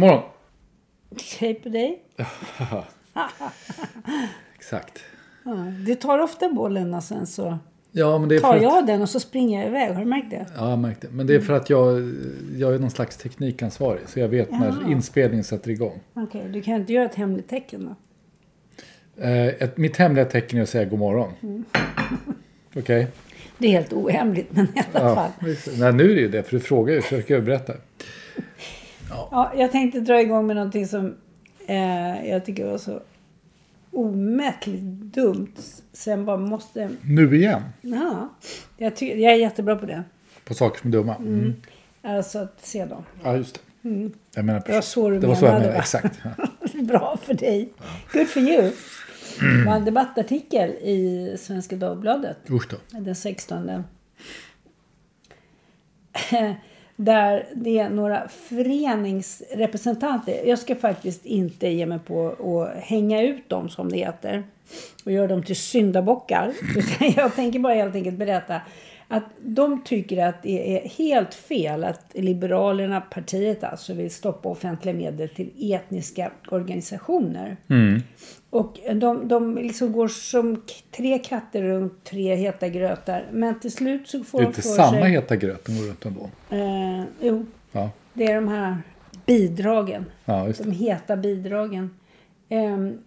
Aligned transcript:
Morgon. 0.00 0.22
Hej 1.40 1.54
på 1.54 1.68
dig. 1.68 2.02
Exakt. 4.56 4.98
Ja, 5.44 5.52
du 5.86 5.94
tar 5.94 6.18
ofta 6.18 6.48
bollen 6.48 6.94
och 6.94 7.02
sen 7.02 7.26
så 7.26 7.58
Ja, 7.92 8.18
men 8.18 8.28
det 8.28 8.34
är 8.36 8.40
tar 8.40 8.56
att, 8.56 8.62
jag 8.62 8.86
den 8.86 9.02
och 9.02 9.08
så 9.08 9.20
springer 9.20 9.58
jag 9.60 9.68
iväg. 9.68 9.92
Har 9.94 10.00
du 10.00 10.06
märkt 10.10 10.30
det? 10.30 10.46
Ja, 10.56 10.70
jag 10.70 10.78
märkte. 10.78 11.06
Men 11.10 11.26
det 11.26 11.34
är 11.34 11.40
för 11.40 11.52
att 11.52 11.70
jag, 11.70 12.12
jag 12.56 12.74
är 12.74 12.78
någon 12.78 12.90
slags 12.90 13.16
teknikansvarig. 13.16 14.00
Så 14.08 14.20
jag 14.20 14.28
vet 14.28 14.50
när 14.50 14.66
Ja. 14.84 14.90
inspelningen 14.92 15.44
sätter 15.44 15.70
igång. 15.70 16.00
Okej, 16.14 16.48
du 16.52 16.62
kan 16.62 16.74
inte 16.74 16.92
göra 16.92 17.04
ett 17.04 17.14
hemligt 17.14 17.48
tecken 17.48 17.84
då? 19.16 19.22
Eh, 19.24 19.46
ett, 19.46 19.76
mitt 19.76 19.96
hemliga 19.96 20.24
tecken 20.24 20.58
är 20.58 20.62
att 20.62 20.68
säga 20.68 20.84
god 20.84 20.98
morgon. 20.98 21.32
Mm. 21.42 21.64
Okej? 22.76 23.06
Det 23.58 23.66
är 23.66 23.70
helt 23.70 23.92
ohemligt, 23.92 24.52
men 24.52 24.64
i 24.64 24.82
alla 24.92 25.08
Ja, 25.08 25.14
fall. 25.14 25.30
Nej, 25.78 25.92
nu 25.92 26.04
är 26.10 26.14
det 26.14 26.20
ju 26.20 26.28
det. 26.28 26.42
För 26.42 26.50
du 26.56 26.60
frågar 26.60 26.94
ju. 26.94 27.02
Så 27.02 27.14
jag 27.14 27.24
ska 27.24 27.40
berätta. 27.40 27.72
Ja, 29.10 29.52
jag 29.56 29.72
tänkte 29.72 30.00
dra 30.00 30.20
igång 30.20 30.46
med 30.46 30.56
någonting 30.56 30.86
som 30.86 31.14
eh, 31.66 32.28
jag 32.30 32.44
tycker 32.44 32.64
var 32.66 32.78
så 32.78 33.00
omättligt 33.90 34.82
dumt. 35.14 35.52
Sen 35.92 36.24
bara 36.24 36.36
måste... 36.36 36.90
Nu 37.02 37.36
igen. 37.36 37.62
Ja, 37.80 38.28
jag, 38.76 38.96
ty- 38.96 39.20
jag 39.20 39.32
är 39.32 39.36
jättebra 39.36 39.76
på 39.76 39.86
det. 39.86 40.02
På 40.44 40.54
saker 40.54 40.80
som 40.80 40.88
är 40.88 40.92
dumma. 40.92 41.16
Mm. 41.16 41.54
Alltså 42.02 42.38
att 42.38 42.60
se 42.66 42.84
dem. 42.84 43.04
Ja, 43.24 43.36
just 43.36 43.54
det. 43.82 44.10
Jag 44.34 44.44
menar, 44.44 44.62
Det 44.66 44.72
var 44.72 44.80
så 44.80 45.10
du 45.10 45.18
det 45.20 45.26
var 45.26 45.34
så 45.34 45.44
jag 45.44 45.52
menade, 45.52 45.66
menade. 45.66 45.76
va? 45.76 45.82
Exakt. 45.82 46.20
Bra 46.88 47.18
för 47.22 47.34
dig. 47.34 47.72
Good 48.12 48.28
for 48.28 48.42
you. 48.42 48.70
Det 49.40 49.64
var 49.66 49.76
en 49.76 49.84
debattartikel 49.84 50.70
i 50.70 51.36
Svenska 51.38 51.76
Dagbladet. 51.76 52.36
Den 52.90 53.14
16. 53.14 53.70
Där 57.04 57.46
det 57.54 57.78
är 57.78 57.90
några 57.90 58.28
föreningsrepresentanter. 58.28 60.40
Jag 60.44 60.58
ska 60.58 60.74
faktiskt 60.74 61.26
inte 61.26 61.68
ge 61.68 61.86
mig 61.86 61.98
på 61.98 62.28
att 62.28 62.82
hänga 62.82 63.22
ut 63.22 63.48
dem 63.48 63.68
som 63.68 63.88
det 63.88 63.96
heter. 63.96 64.42
Och 65.04 65.12
göra 65.12 65.26
dem 65.26 65.42
till 65.42 65.56
syndabockar. 65.56 66.52
Utan 66.76 67.12
jag 67.16 67.34
tänker 67.34 67.58
bara 67.58 67.74
helt 67.74 67.94
enkelt 67.94 68.16
berätta 68.16 68.60
att 69.08 69.24
de 69.42 69.84
tycker 69.84 70.26
att 70.26 70.42
det 70.42 70.76
är 70.76 70.88
helt 70.88 71.34
fel 71.34 71.84
att 71.84 72.10
Liberalerna, 72.14 73.00
partiet 73.00 73.64
alltså, 73.64 73.94
vill 73.94 74.10
stoppa 74.10 74.48
offentliga 74.48 74.94
medel 74.94 75.28
till 75.28 75.74
etniska 75.74 76.30
organisationer. 76.50 77.56
Mm. 77.70 78.02
Och 78.50 78.78
de, 78.94 79.28
de 79.28 79.54
liksom 79.58 79.92
går 79.92 80.08
som 80.08 80.62
tre 80.90 81.18
katter 81.18 81.62
runt 81.62 82.04
tre 82.04 82.34
heta 82.34 82.68
grötar. 82.68 83.26
Men 83.32 83.60
till 83.60 83.72
slut 83.72 84.08
så 84.08 84.24
får 84.24 84.38
Det 84.38 84.42
är 84.42 84.46
de 84.46 84.48
inte 84.48 84.62
för 84.62 84.68
samma 84.68 84.90
sig... 85.00 85.10
heta 85.10 85.36
gröt 85.36 85.64
de 85.64 85.78
går 85.78 85.84
runt 85.84 86.04
ändå. 86.06 86.30
Eh, 86.50 87.04
jo, 87.20 87.46
Ja, 87.72 87.90
det 88.14 88.24
är 88.24 88.34
de 88.34 88.48
här 88.48 88.76
bidragen. 89.26 90.04
ja. 90.24 90.48
De 90.58 90.70
heta 90.70 91.16
bidragen. 91.16 91.90
Ehm, 92.48 92.98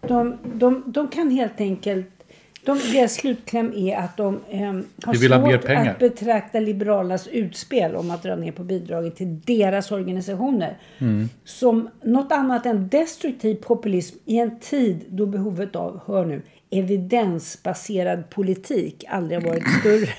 de, 0.00 0.38
de, 0.54 0.82
de 0.86 1.08
kan 1.08 1.30
helt 1.30 1.60
enkelt... 1.60 2.19
De, 2.64 2.78
deras 2.92 3.14
slutkläm 3.14 3.72
är 3.76 3.96
att 3.96 4.16
de 4.16 4.40
ehm, 4.50 4.84
har 5.04 5.14
ha 5.38 5.50
svårt 5.52 5.64
pengar. 5.66 5.90
att 5.90 5.98
betrakta 5.98 6.60
Liberalernas 6.60 7.26
utspel 7.26 7.94
om 7.96 8.10
att 8.10 8.22
dra 8.22 8.36
ner 8.36 8.52
på 8.52 8.64
bidraget 8.64 9.16
till 9.16 9.40
deras 9.40 9.92
organisationer 9.92 10.76
Mm. 10.98 11.28
som 11.44 11.88
något 12.02 12.32
annat 12.32 12.66
än 12.66 12.88
destruktiv 12.88 13.54
populism 13.54 14.18
i 14.24 14.38
en 14.38 14.58
tid 14.58 15.04
då 15.08 15.26
behovet 15.26 15.76
av, 15.76 16.00
hör 16.06 16.24
nu, 16.24 16.42
evidensbaserad 16.70 18.30
politik 18.30 19.04
aldrig 19.08 19.42
har 19.42 19.48
varit 19.48 19.80
större. 19.80 20.08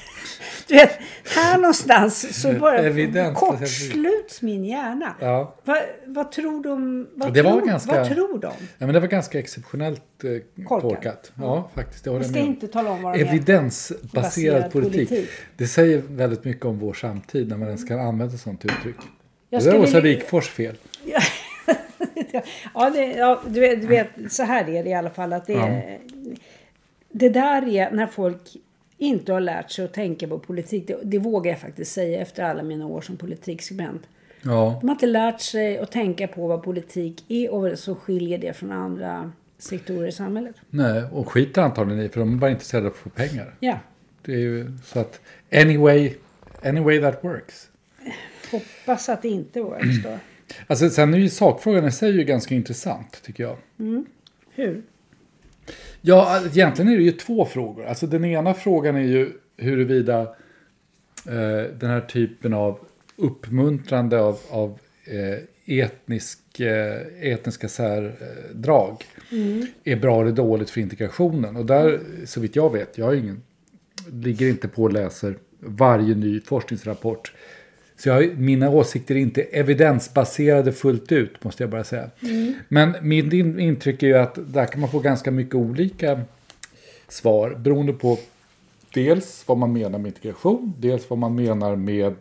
Du 0.68 0.76
vet, 0.78 1.00
här 1.36 1.58
någonstans 1.58 2.42
så 2.42 2.54
bara 2.54 3.34
kortsluts 3.36 4.42
min 4.42 4.66
hjärna. 4.66 5.16
Ja. 5.20 5.56
Vad, 5.64 5.78
vad 6.06 6.32
tror 6.32 6.64
de? 6.64 7.08
Vad, 7.16 7.34
Det 7.34 7.42
var 7.42 7.52
tror, 7.52 7.68
ganska- 7.68 7.94
vad 7.96 8.08
tror 8.10 8.40
de? 8.40 8.48
Ja, 8.78 8.86
men 8.86 8.94
det 8.94 9.00
var 9.00 9.08
ganska 9.08 9.40
exceptionellt 9.40 10.02
eh, 10.24 10.64
Korkat. 10.66 10.82
korkat. 10.82 11.32
Ja, 11.40 11.70
faktiskt. 11.76 12.04
Det 12.04 12.10
håller 12.10 12.24
Jag 12.24 12.32
ska 12.32 12.40
inte 12.40 12.68
tala 12.68 12.90
om 12.92 13.02
vad 13.02 13.14
de 13.14 13.20
är. 13.22 13.26
Evidensbaserad 13.28 14.12
Baserad 14.12 14.72
politik. 14.72 15.10
politik. 15.10 15.30
Det 15.58 15.68
säger 15.68 16.02
väldigt 16.08 16.46
mycket 16.46 16.66
om 16.66 16.80
vår 16.80 16.94
samtid 16.94 17.50
när 17.50 17.58
man 17.58 17.68
ens 17.68 17.84
kan 17.84 18.00
använda 18.00 18.38
sånt 18.38 18.66
uttryck. 18.66 18.96
Jag 19.50 19.62
det 19.64 19.72
där 19.72 19.78
var 19.78 19.84
Åsa 19.84 20.00
Wikfors 20.02 20.50
fel. 20.50 20.76
ja, 22.74 22.90
det, 22.90 23.06
ja 23.06 23.42
du, 23.48 23.60
vet, 23.60 23.82
du 23.82 23.88
vet, 23.88 24.08
så 24.30 24.44
här 24.44 24.70
är 24.70 24.84
det 24.84 24.90
i 24.90 24.94
alla 24.94 25.10
fall. 25.10 25.34
Att 25.34 25.48
det, 25.48 25.54
är- 25.54 26.00
det 27.10 27.30
där 27.30 27.68
är 27.68 27.92
när 27.92 28.08
folk 28.08 28.42
inte 28.98 29.34
har 29.34 29.40
lärt 29.40 29.72
sig 29.72 29.86
att 29.86 29.94
tänka 29.94 30.28
på 30.28 30.40
politik. 30.40 30.88
Det, 30.88 30.98
det 31.04 31.18
vågar 31.20 31.52
jag 31.52 31.60
faktiskt 31.62 31.92
säga 31.94 32.22
efter 32.22 32.44
alla 32.44 32.64
mina 32.64 32.86
år 32.88 33.02
som 33.02 33.18
politikskribent. 33.18 34.02
Ja, 34.44 34.78
De 34.82 34.88
har 34.90 34.96
inte 34.96 35.06
lärt 35.08 35.42
sig 35.42 35.78
att 35.78 35.92
tänka 35.92 36.28
på 36.28 36.48
vad 36.48 36.64
politik 36.64 37.26
är 37.28 37.52
och 37.54 37.62
vad 37.62 37.80
som 37.80 37.96
skiljer 37.96 38.38
det 38.38 38.54
från 38.54 38.72
andra 38.72 39.32
sektorer 39.58 40.08
i 40.08 40.12
samhället. 40.12 40.56
nej, 40.70 41.04
och 41.12 41.32
skiter 41.32 41.62
antagligen 41.62 42.04
i 42.06 42.10
för 42.10 42.20
de 42.20 42.34
är 42.34 42.38
bara 42.38 42.52
intresserade 42.52 42.88
av 42.88 42.94
att 42.94 42.98
få 43.00 43.10
pengar. 43.10 43.54
Ja, 43.60 43.80
Det 44.26 44.34
är 44.34 44.38
ju 44.38 44.72
så 44.86 45.00
att 45.00 45.20
anyway, 45.54 46.14
anyway 46.64 47.02
that 47.02 47.24
works. 47.24 47.68
hoppas 48.52 49.10
att 49.10 49.22
det 49.22 49.30
inte 49.30 49.62
works 49.62 50.04
då. 50.04 50.18
Alltså 50.68 50.90
sen 50.90 51.14
är 51.14 51.18
ju 51.18 51.30
sakfrågan 51.30 51.86
i 51.86 51.92
sig 51.92 52.12
ju 52.12 52.24
ganska 52.24 52.56
intressant 52.56 53.22
tycker 53.24 53.44
jag. 53.44 53.58
Hur? 54.56 54.82
Ja, 56.02 56.42
egentligen 56.46 56.92
är 56.92 56.98
det 56.98 57.04
ju 57.04 57.12
två 57.12 57.46
frågor. 57.46 57.86
Alltså 57.86 58.08
den 58.08 58.26
ena 58.26 58.54
frågan 58.54 58.96
är 58.96 59.02
ju 59.02 59.32
huruvida 59.58 60.22
eh, 61.28 61.72
den 61.80 61.90
här 61.90 62.02
typen 62.02 62.54
av 62.54 62.80
uppmuntrande 63.16 64.20
av, 64.20 64.40
av 64.50 64.80
eh, 65.06 65.38
etnisk, 65.80 66.60
eh, 66.60 67.02
etniska 67.22 67.70
särdrag 67.70 69.04
är 69.84 69.96
bra 69.96 70.22
eller 70.22 70.32
dåligt 70.32 70.70
för 70.70 70.82
integrationen. 70.82 71.56
Och 71.56 71.66
där, 71.66 72.00
så 72.26 72.40
vitt 72.40 72.56
jag 72.56 72.72
vet, 72.72 72.98
jag 72.98 73.16
ingen, 73.16 73.42
ligger 74.12 74.50
inte 74.50 74.68
på 74.68 74.84
och 74.84 74.94
läser 74.94 75.38
varje 75.60 76.16
ny 76.16 76.42
forskningsrapport. 76.42 77.34
Så 78.04 78.10
jag, 78.10 78.38
mina 78.38 78.70
åsikter 78.70 79.16
är 79.16 79.20
inte 79.20 79.42
evidensbaserade 79.42 80.72
fullt 80.72 81.12
ut, 81.12 81.44
måste 81.44 81.64
jag 81.64 81.70
bara 81.70 81.84
säga. 81.84 82.10
Men 82.68 82.96
min 83.02 83.34
in- 83.34 83.60
intryck 83.60 84.04
är 84.04 84.08
ju 84.08 84.18
att 84.18 84.38
där 84.54 84.66
kan 84.66 84.82
man 84.82 84.90
få 84.90 85.00
ganska 85.00 85.32
mycket 85.32 85.56
olika 85.56 86.22
svar 87.08 87.50
beroende 87.50 87.94
på 87.94 88.18
dels 88.94 89.44
vad 89.48 89.58
man 89.58 89.74
menar 89.74 90.00
med 90.00 90.08
integration, 90.10 90.74
dels 90.78 91.10
vad 91.10 91.20
man 91.20 91.36
menar 91.36 91.76
med 91.76 92.14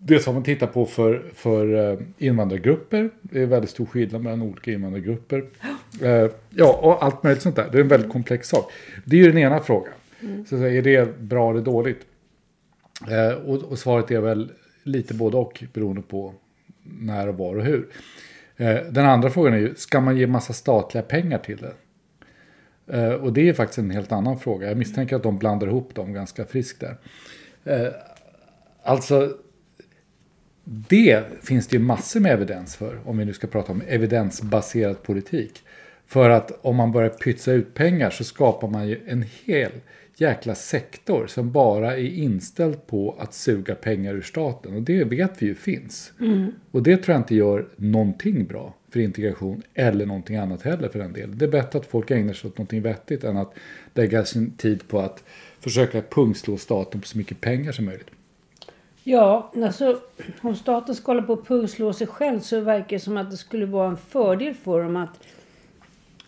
Dels 0.00 0.26
vad 0.26 0.34
man 0.34 0.44
tittar 0.44 0.66
på 0.66 0.86
för, 0.86 1.22
för 1.34 1.92
eh, 1.92 1.98
invandrargrupper. 2.18 3.10
Det 3.22 3.42
är 3.42 3.46
väldigt 3.46 3.70
stor 3.70 3.86
skillnad 3.86 4.22
mellan 4.22 4.42
olika 4.42 4.72
invandrargrupper. 4.72 5.44
Eh, 6.02 6.30
ja, 6.50 6.78
och 6.82 7.04
allt 7.04 7.22
möjligt 7.22 7.42
sånt 7.42 7.56
där. 7.56 7.68
Det 7.72 7.78
är 7.78 7.82
en 7.82 7.88
väldigt 7.88 8.12
komplex 8.12 8.48
sak. 8.48 8.72
Det 9.04 9.16
är 9.16 9.20
ju 9.20 9.28
den 9.28 9.38
ena 9.38 9.60
frågan. 9.60 9.92
Så 10.20 10.54
att 10.54 10.60
säga, 10.60 10.78
är 10.78 10.82
det 10.82 11.18
bra 11.18 11.50
eller 11.50 11.60
dåligt? 11.60 12.06
Eh, 13.06 13.32
och, 13.32 13.56
och 13.56 13.78
svaret 13.78 14.10
är 14.10 14.20
väl 14.20 14.52
lite 14.88 15.14
både 15.14 15.36
och 15.36 15.64
beroende 15.72 16.02
på 16.02 16.34
när 16.82 17.28
och 17.28 17.38
var 17.38 17.56
och 17.56 17.64
hur. 17.64 17.88
Eh, 18.56 18.76
den 18.90 19.06
andra 19.06 19.30
frågan 19.30 19.54
är 19.54 19.58
ju, 19.58 19.74
ska 19.74 20.00
man 20.00 20.16
ge 20.16 20.26
massa 20.26 20.52
statliga 20.52 21.02
pengar 21.02 21.38
till 21.38 21.56
det? 21.56 21.74
Eh, 22.96 23.12
och 23.12 23.32
det 23.32 23.48
är 23.48 23.52
faktiskt 23.52 23.78
en 23.78 23.90
helt 23.90 24.12
annan 24.12 24.38
fråga. 24.38 24.68
Jag 24.68 24.76
misstänker 24.76 25.16
att 25.16 25.22
de 25.22 25.38
blandar 25.38 25.66
ihop 25.66 25.94
dem 25.94 26.12
ganska 26.12 26.44
friskt 26.44 26.80
där. 26.80 26.96
Eh, 27.64 27.92
alltså, 28.82 29.36
det 30.64 31.24
finns 31.42 31.68
det 31.68 31.76
ju 31.76 31.82
massor 31.82 32.20
med 32.20 32.32
evidens 32.32 32.76
för, 32.76 33.00
om 33.04 33.18
vi 33.18 33.24
nu 33.24 33.32
ska 33.32 33.46
prata 33.46 33.72
om 33.72 33.82
evidensbaserad 33.88 35.02
politik. 35.02 35.62
För 36.08 36.30
att 36.30 36.58
om 36.62 36.76
man 36.76 36.92
börjar 36.92 37.08
pytsa 37.08 37.52
ut 37.52 37.74
pengar 37.74 38.10
så 38.10 38.24
skapar 38.24 38.68
man 38.68 38.88
ju 38.88 39.00
en 39.06 39.24
hel 39.44 39.72
jäkla 40.16 40.54
sektor 40.54 41.26
som 41.26 41.52
bara 41.52 41.96
är 41.96 42.06
inställd 42.06 42.86
på 42.86 43.16
att 43.18 43.34
suga 43.34 43.74
pengar 43.74 44.14
ur 44.14 44.22
staten. 44.22 44.74
Och 44.74 44.82
det 44.82 45.04
vet 45.04 45.42
vi 45.42 45.46
ju 45.46 45.54
finns. 45.54 46.12
Och 46.70 46.82
det 46.82 46.96
tror 46.96 47.12
jag 47.14 47.20
inte 47.20 47.34
gör 47.34 47.66
någonting 47.76 48.46
bra 48.46 48.74
för 48.90 49.00
integration 49.00 49.62
eller 49.74 50.06
någonting 50.06 50.36
annat 50.36 50.62
heller 50.62 50.88
för 50.88 50.98
den 50.98 51.12
delen. 51.12 51.38
Det 51.38 51.44
är 51.44 51.50
bättre 51.50 51.78
att 51.78 51.86
folk 51.86 52.10
ägnar 52.10 52.32
sig 52.32 52.48
åt 52.48 52.58
någonting 52.58 52.82
vettigt 52.82 53.24
än 53.24 53.36
att 53.36 53.54
lägga 53.94 54.24
sin 54.24 54.50
tid 54.50 54.88
på 54.88 55.00
att 55.00 55.24
försöka 55.60 56.02
pungslå 56.02 56.56
staten 56.56 57.00
på 57.00 57.06
så 57.06 57.18
mycket 57.18 57.40
pengar 57.40 57.72
som 57.72 57.84
möjligt. 57.84 58.10
Ja, 59.04 59.52
alltså 59.56 60.00
om 60.40 60.56
staten 60.56 60.94
ska 60.94 61.12
hålla 61.12 61.22
på 61.22 61.32
och 61.32 61.46
pungslå 61.46 61.92
sig 61.92 62.06
själv 62.06 62.40
så 62.40 62.60
verkar 62.60 62.96
det 62.96 63.00
som 63.00 63.16
att 63.16 63.30
det 63.30 63.36
skulle 63.36 63.66
vara 63.66 63.88
en 63.88 63.96
fördel 63.96 64.54
för 64.54 64.82
dem 64.82 64.96
att 64.96 65.18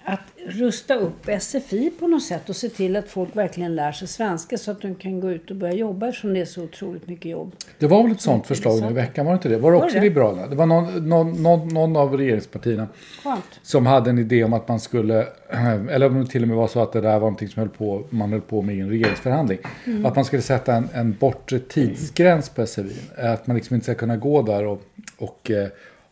att 0.05 0.20
rusta 0.47 0.94
upp 0.94 1.29
SFI 1.41 1.91
på 1.99 2.06
något 2.06 2.23
sätt 2.23 2.49
och 2.49 2.56
se 2.56 2.69
till 2.69 2.97
att 2.97 3.08
folk 3.08 3.37
verkligen 3.37 3.75
lär 3.75 3.93
sig 3.93 4.08
svenska 4.08 4.58
så 4.58 4.70
att 4.70 4.81
de 4.81 4.94
kan 4.94 5.20
gå 5.20 5.31
ut 5.31 5.50
och 5.50 5.56
börja 5.56 5.75
jobba 5.75 6.08
eftersom 6.08 6.35
det 6.35 6.41
är 6.41 6.44
så 6.44 6.62
otroligt 6.62 7.08
mycket 7.08 7.31
jobb. 7.31 7.52
Det 7.79 7.87
var 7.87 8.02
väl 8.02 8.12
ett 8.12 8.20
sånt 8.20 8.47
förslag 8.47 8.81
nu 8.81 8.91
i 8.91 8.93
veckan, 8.93 9.26
var 9.26 9.32
det 9.32 9.37
inte 9.37 9.49
det? 9.49 9.58
Var 9.58 9.73
det 9.73 9.79
också 9.79 9.94
det? 9.94 10.00
Liberalerna? 10.00 10.47
Det 10.47 10.56
var 10.56 10.67
någon, 10.67 11.08
någon, 11.08 11.43
någon, 11.43 11.69
någon 11.69 11.97
av 11.97 12.17
regeringspartierna 12.17 12.88
Skönt. 13.25 13.61
som 13.62 13.87
hade 13.87 14.11
en 14.11 14.19
idé 14.19 14.44
om 14.44 14.52
att 14.52 14.69
man 14.69 14.81
skulle, 14.81 15.26
eller 15.91 16.06
om 16.06 16.25
det 16.25 16.31
till 16.31 16.43
och 16.43 16.49
med 16.49 16.56
var 16.56 16.69
så 16.69 16.82
att 16.82 16.93
det 16.93 17.00
där 17.00 17.12
var 17.12 17.20
någonting 17.20 17.49
som 17.49 17.61
höll 17.61 17.69
på, 17.69 18.05
man 18.11 18.32
höll 18.32 18.41
på 18.41 18.62
med 18.62 18.76
i 18.76 18.81
en 18.81 18.88
regeringsförhandling. 18.88 19.58
Att 20.05 20.17
man 20.17 20.25
skulle 20.25 20.43
sätta 20.43 20.75
en, 20.75 20.88
en 20.93 21.17
bortre 21.20 21.58
tidsgräns 21.58 22.49
på 22.49 22.67
SFI. 22.67 22.97
Att 23.17 23.47
man 23.47 23.56
liksom 23.56 23.75
inte 23.75 23.85
ska 23.85 23.94
kunna 23.94 24.17
gå 24.17 24.43
där 24.43 24.67
och, 24.67 24.82
och 25.19 25.50
eh, 25.50 25.69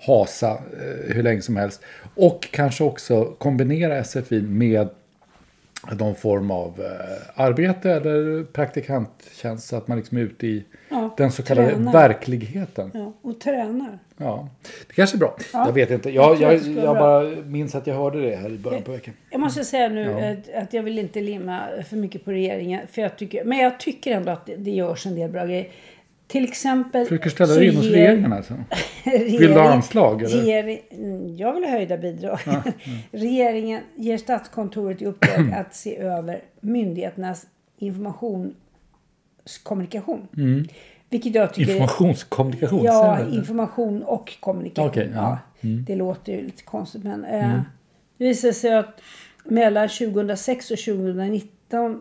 hasa 0.06 0.50
eh, 0.50 1.15
hur 1.15 1.23
länge 1.23 1.43
som 1.43 1.56
helst. 1.56 1.81
Och 2.15 2.49
kanske 2.50 2.85
också 2.85 3.25
kombinera 3.25 4.05
SFI 4.05 4.43
med 4.43 4.89
någon 5.99 6.15
form 6.15 6.50
av 6.50 6.81
eh, 6.81 7.43
arbete 7.43 7.91
eller 7.91 8.45
praktikanttjänst 8.45 9.69
så 9.69 9.77
att 9.77 9.89
man 9.89 9.99
liksom 9.99 10.19
är 10.19 10.23
ute 10.23 10.47
i 10.47 10.65
Ja, 10.89 11.15
den 11.17 11.33
så 11.33 11.43
kallade 11.43 11.69
tränar. 11.71 11.93
verkligheten. 11.93 12.91
Ja, 12.95 13.12
och 13.23 13.41
tränar. 13.41 13.99
Ja, 14.17 14.49
det 14.89 14.95
kanske 14.95 15.17
är 15.17 15.19
bra. 15.19 15.37
Ja, 15.53 15.67
jag 15.67 15.73
vet 15.73 15.91
inte. 15.91 16.11
jag 16.11 16.41
Jag, 16.41 16.55
jag, 16.59 16.97
bara 16.97 17.23
minns 17.45 17.75
att 17.75 17.87
jag 17.87 17.95
hörde 17.95 18.31
det 18.31 18.37
här 18.37 18.50
i 18.50 18.59
början 18.59 18.83
på 18.83 18.93
veckan. 18.93 19.15
Jag 19.31 19.41
måste 19.41 19.65
säga 19.65 19.89
nu 19.89 20.37
Ja. 20.53 20.61
att, 20.62 20.73
jag 20.75 20.83
vill 20.83 20.99
inte 20.99 21.21
limma 21.21 21.61
för 21.89 21.97
mycket 21.97 22.25
på 22.25 22.31
regeringen. 22.31 22.81
För 22.93 23.03
jag 23.03 23.17
tycker, 23.17 23.45
men 23.45 23.59
jag 23.59 23.81
tycker 23.81 24.12
ändå 24.17 24.33
att 24.33 24.47
det, 24.47 24.56
det 24.56 24.71
görs 24.71 25.06
en 25.06 25.15
del 25.15 25.31
bra 25.31 25.45
grejer. 25.47 25.69
Till 26.29 26.45
exempel... 26.45 27.05
Försöker 27.07 27.31
ställa 27.31 27.55
dig 27.55 27.69
in 27.69 27.77
hos 27.77 27.85
ger- 27.87 27.93
regeringen 27.93 28.33
alltså? 28.33 28.55
regering- 29.05 29.33
Vill 29.39 29.51
du 29.51 29.61
ha 29.61 29.73
anslag, 29.73 30.23
eller? 30.23 30.43
Ger, 30.43 30.79
mm, 30.91 31.37
jag 31.37 31.55
vill 31.55 31.65
ha 31.65 31.71
höjda 31.71 31.97
bidrag. 31.99 32.39
Regeringen 33.13 33.83
ger 33.97 34.19
Statskontoret 34.19 35.03
i 35.03 35.07
uppdrag 35.07 35.53
att 35.57 35.75
se 35.75 35.97
över 35.99 36.43
myndigheternas 36.61 37.47
informationskommunikation. 37.79 40.29
Vilket 41.11 41.35
jag 41.35 41.55
tycker 41.55 41.73
Informationskommunikation? 41.73 42.85
Ja, 42.85 43.29
information 43.29 44.03
och 44.03 44.37
kommunikation. 44.41 44.89
Okej, 44.91 45.11
ja. 45.15 45.39
Mm. 45.61 45.85
Det 45.85 45.97
låter 45.97 46.33
ju 46.33 46.43
lite 46.43 46.63
konstigt 46.63 47.05
men 47.05 47.25
eh, 47.25 47.61
det 48.19 48.25
visar 48.25 48.53
sig 48.53 48.75
att 48.75 49.01
mellan 49.45 49.89
2006 49.89 50.71
och 50.71 50.79
2019 50.79 51.49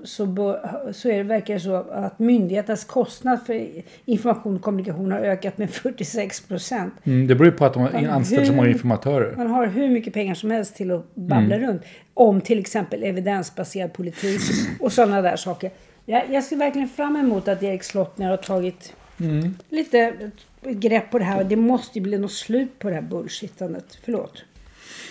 så, 0.03 0.25
bör, 0.25 0.69
så 0.91 1.09
är 1.09 1.17
det, 1.17 1.23
verkar 1.23 1.53
det 1.53 1.59
så 1.59 1.75
att 1.75 2.19
myndighetens 2.19 2.83
kostnad 2.85 3.39
för 3.45 3.67
information 4.05 4.55
och 4.55 4.61
kommunikation 4.61 5.11
har 5.11 5.19
ökat 5.19 5.57
med 5.57 5.69
46 5.69 6.41
procent. 6.41 6.93
Mm, 7.03 7.27
det 7.27 7.35
beror 7.35 7.51
ju 7.51 7.57
på 7.57 7.65
att 7.65 7.73
de 7.73 7.81
har 7.81 8.07
anställt 8.07 8.47
så 8.47 8.53
många 8.53 8.69
informatörer. 8.69 9.35
Man 9.35 9.47
har 9.47 9.67
hur 9.67 9.89
mycket 9.89 10.13
pengar 10.13 10.33
som 10.35 10.51
helst 10.51 10.75
till 10.75 10.91
att 10.91 11.15
babbla 11.15 11.55
Mm. 11.55 11.67
runt. 11.69 11.81
Om 12.13 12.41
till 12.41 12.59
exempel 12.59 13.03
evidensbaserad 13.03 13.93
politik 13.93 14.41
och 14.79 14.91
sådana 14.91 15.21
där 15.21 15.35
saker. 15.35 15.71
Jag, 16.05 16.23
jag 16.29 16.43
ser 16.43 16.55
verkligen 16.55 16.87
fram 16.89 17.15
emot 17.15 17.47
att 17.47 17.63
Erik 17.63 17.83
Slottner 17.83 18.29
har 18.29 18.37
tagit 18.37 18.93
Mm. 19.19 19.55
lite 19.69 20.13
grepp 20.61 21.11
på 21.11 21.19
det 21.19 21.25
här. 21.25 21.43
Det 21.43 21.55
måste 21.55 21.99
ju 21.99 22.03
bli 22.03 22.17
något 22.17 22.31
slut 22.31 22.79
på 22.79 22.89
det 22.89 22.95
här 22.95 23.01
bullshittandet. 23.01 23.97
Förlåt. 24.05 24.43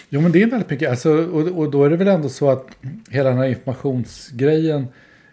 Jo, 0.08 0.20
men 0.20 0.32
det 0.32 0.43
är 0.43 0.47
väldigt 0.47 0.70
mycket. 0.70 0.91
Alltså, 0.91 1.11
och, 1.26 1.58
och 1.58 1.70
då 1.70 1.85
är 1.85 1.91
det 1.91 1.97
väl 1.97 2.08
ändå 2.08 2.29
så 2.29 2.50
att 2.50 2.67
hela 3.11 3.29
den 3.29 3.38
här 3.38 3.47
informationsgrejen 3.47 4.87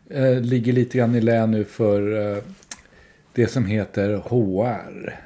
eh, 0.09 0.39
ligger 0.41 0.73
lite 0.73 0.97
grann 0.97 1.15
i 1.15 1.21
lä 1.21 1.45
nu 1.45 1.63
för 1.63 2.31
eh, 2.35 2.43
det 3.33 3.47
som 3.47 3.65
heter 3.65 4.15
HR. 4.17 5.19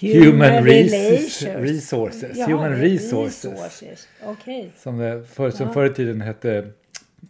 Human 0.00 0.64
relations. 0.64 1.42
resources. 1.42 2.36
Jaha, 2.36 2.48
Human 2.48 2.72
resources. 2.72 3.44
resources. 3.44 4.08
Okej. 4.24 4.70
Som, 4.82 4.98
det, 4.98 5.24
för, 5.32 5.50
som 5.50 5.66
Ja. 5.66 5.72
förr 5.72 5.86
i 5.86 5.94
tiden 5.94 6.20
hette 6.20 6.66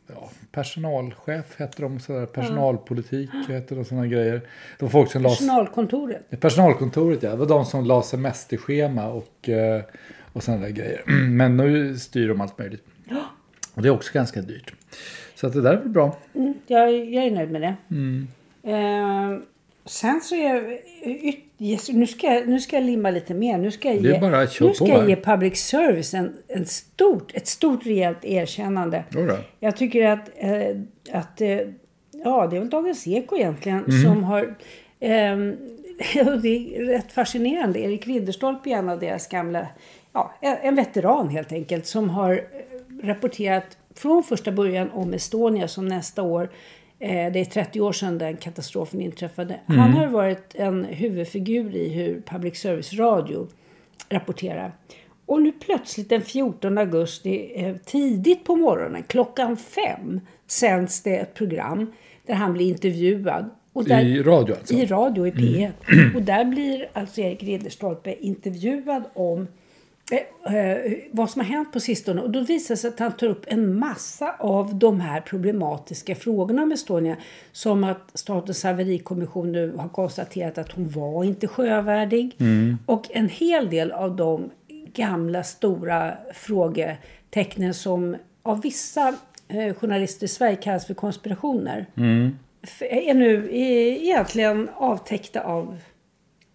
ja, 0.07 0.31
personalchef, 0.53 1.45
hette 1.57 1.83
de 1.83 2.01
sådär, 2.01 2.27
personalpolitik, 2.27 3.31
hette 3.49 3.75
de 3.75 3.85
sådana 3.85 4.07
grejer. 4.07 4.33
Det 4.79 4.85
var 4.85 4.89
folk 4.89 5.11
som 5.13 5.23
Personalkontoret. 5.23 6.41
Personalkontoret 6.41 7.23
ja, 7.23 7.31
det 7.31 7.37
var 7.37 7.47
de 7.47 7.65
som 7.65 7.85
la 7.85 8.03
semesterschema 8.03 9.09
och, 9.09 9.49
eh, 9.49 9.83
och 10.39 10.45
sådana 10.45 10.63
där 10.63 10.71
grejer. 10.71 11.03
Men 11.29 11.57
nu 11.57 11.97
styr 11.99 12.29
de 12.29 12.41
allt 12.41 12.59
möjligt. 12.59 12.85
Och 13.75 13.83
det 13.83 13.89
är 13.89 13.93
också 13.93 14.11
ganska 14.15 14.41
dyrt. 14.41 14.73
Så 15.35 15.47
att 15.47 15.53
det 15.53 15.61
där 15.63 15.73
är 15.73 15.77
väl 15.77 15.89
bra. 15.89 16.17
Mm, 16.35 16.55
jag, 16.67 17.05
jag 17.05 17.25
är 17.25 17.31
nöjd 17.31 17.51
med 17.51 17.61
det. 17.63 17.75
Mm. 17.91 18.29
Eh, 18.63 19.39
sen 19.85 20.21
så 20.21 20.35
är 20.35 20.55
jag... 20.55 20.79
Yes, 21.61 21.89
nu, 21.89 22.07
ska, 22.07 22.27
jag- 22.35 22.49
nu 22.49 22.61
ska 22.61 22.77
jag 22.77 22.85
limma 22.85 23.11
lite 23.11 23.35
mer. 23.35 23.59
Nu 23.59 23.71
ska 23.71 23.89
jag 23.89 23.97
ge, 23.97 24.21
nu 24.21 24.75
ska 24.75 24.87
jag 24.87 25.09
ge 25.09 25.17
public 25.17 25.57
service 25.59 26.15
en, 26.15 26.37
en 26.49 26.67
stort, 26.67 27.35
ett 27.35 27.47
stort 27.47 27.87
rejält 27.87 28.25
erkännande. 28.25 29.05
Jodå. 29.11 29.37
Jag 29.61 29.77
tycker 29.77 30.07
att, 30.11 30.31
eh, 30.37 30.77
att 31.13 31.41
eh, 31.41 31.49
ja, 32.25 32.47
det 32.51 32.57
är 32.57 32.61
väl 32.61 32.71
Dagens 32.71 33.07
Eko 33.07 33.37
egentligen 33.37 33.85
Mm. 33.85 34.03
som 34.03 34.25
har... 34.25 34.55
ehm, 35.01 35.57
det 36.43 36.77
är 36.77 36.85
rätt 36.87 37.13
fascinerande. 37.13 37.79
Erik 37.81 38.07
Ridderstolpe 38.07 38.71
är 38.71 38.75
en 38.77 38.89
av 38.89 39.01
deras 39.01 39.27
gamla... 39.29 39.67
Ja, 40.13 40.35
en- 40.41 40.75
veteran 40.75 41.29
helt 41.29 41.53
enkelt 41.53 41.87
som 41.87 42.11
har 42.11 42.33
eh, 42.33 43.07
rapporterat 43.07 43.79
från 43.95 44.23
första 44.23 44.53
början 44.53 44.91
om 44.91 45.15
Estonia 45.15 45.69
som 45.69 45.89
nästa 45.89 46.23
år 46.23 46.51
eh, 46.99 47.33
det 47.33 47.41
är 47.41 47.45
30 47.45 47.81
år 47.81 47.93
sedan 47.93 48.19
den 48.19 48.37
katastrofen 48.37 49.01
inträffade. 49.01 49.61
Mm. 49.69 49.81
Han 49.81 49.93
har 49.93 50.07
varit 50.07 50.55
en 50.55 50.85
huvudfigur 50.85 51.77
i 51.77 51.89
hur 51.89 52.21
public 52.27 52.59
service 52.61 52.93
radio 52.93 53.49
rapporterar. 54.09 54.73
Och 55.27 55.43
nu 55.43 55.53
plötsligt 55.53 56.09
den 56.09 56.23
14 56.23 56.79
augusti, 56.79 57.75
tidigt 57.85 58.45
på 58.45 58.57
morgonen, 58.57 59.03
klockan 59.03 59.57
fem, 59.57 60.21
sänds 60.47 61.03
det 61.03 61.17
ett 61.17 61.35
program 61.35 61.93
där 62.27 62.35
han 62.35 62.53
blir 62.53 62.67
intervjuad. 62.69 63.51
Och 63.73 63.85
där, 63.85 64.05
I 64.05 64.23
radio 64.23 64.55
alltså? 64.55 64.75
I 64.75 64.87
radio, 64.87 65.27
i 65.27 65.31
P1. 65.31 66.15
Och 66.15 66.23
där 66.23 66.45
blir 66.45 66.89
alltså 66.93 67.21
Erik 67.21 67.43
Ridderstolpe 67.43 68.15
intervjuad 68.21 69.03
om 69.15 69.47
vad 71.11 71.31
som 71.31 71.41
har 71.41 71.47
hänt 71.49 71.73
på 71.73 71.81
sistone. 71.81 72.21
Och 72.23 72.31
då 72.31 72.41
visar 72.41 72.75
det 72.75 72.77
sig 72.79 72.89
att 72.89 72.99
han 72.99 73.13
tar 73.13 73.27
upp 73.27 73.45
en 73.47 73.79
massa 73.79 74.35
av 74.39 74.75
de 74.75 75.01
här 75.01 75.21
problematiska 75.21 76.15
frågorna 76.15 76.63
om 76.63 76.73
Estonia. 76.73 77.17
Som 77.53 77.85
att 77.85 78.11
Statens 78.15 78.65
haverikommission 78.65 79.53
nu 79.53 79.73
har 79.77 79.89
konstaterat 79.89 80.59
att 80.59 80.73
hon 80.73 80.89
var 80.89 81.25
inte 81.25 81.49
sjövärdig. 81.49 82.37
Och 82.87 83.07
en 83.11 83.29
hel 83.29 83.71
del 83.71 83.93
av 83.93 84.17
de 84.17 84.51
gamla 84.95 85.43
stora 85.43 86.13
frågetecknen 86.35 87.75
som 87.75 88.17
av 88.43 88.61
vissa 88.63 89.15
eh, 89.49 89.75
journalister 89.75 90.25
i 90.25 90.29
Sverige 90.29 90.57
kallas 90.57 90.87
för 90.87 90.95
konspirationer. 90.95 91.87
f- 92.63 92.83
Är 92.83 93.15
nu 93.15 93.49
eh, 93.49 94.05
egentligen 94.05 94.69
avtäckta 94.75 95.41
av 95.41 95.77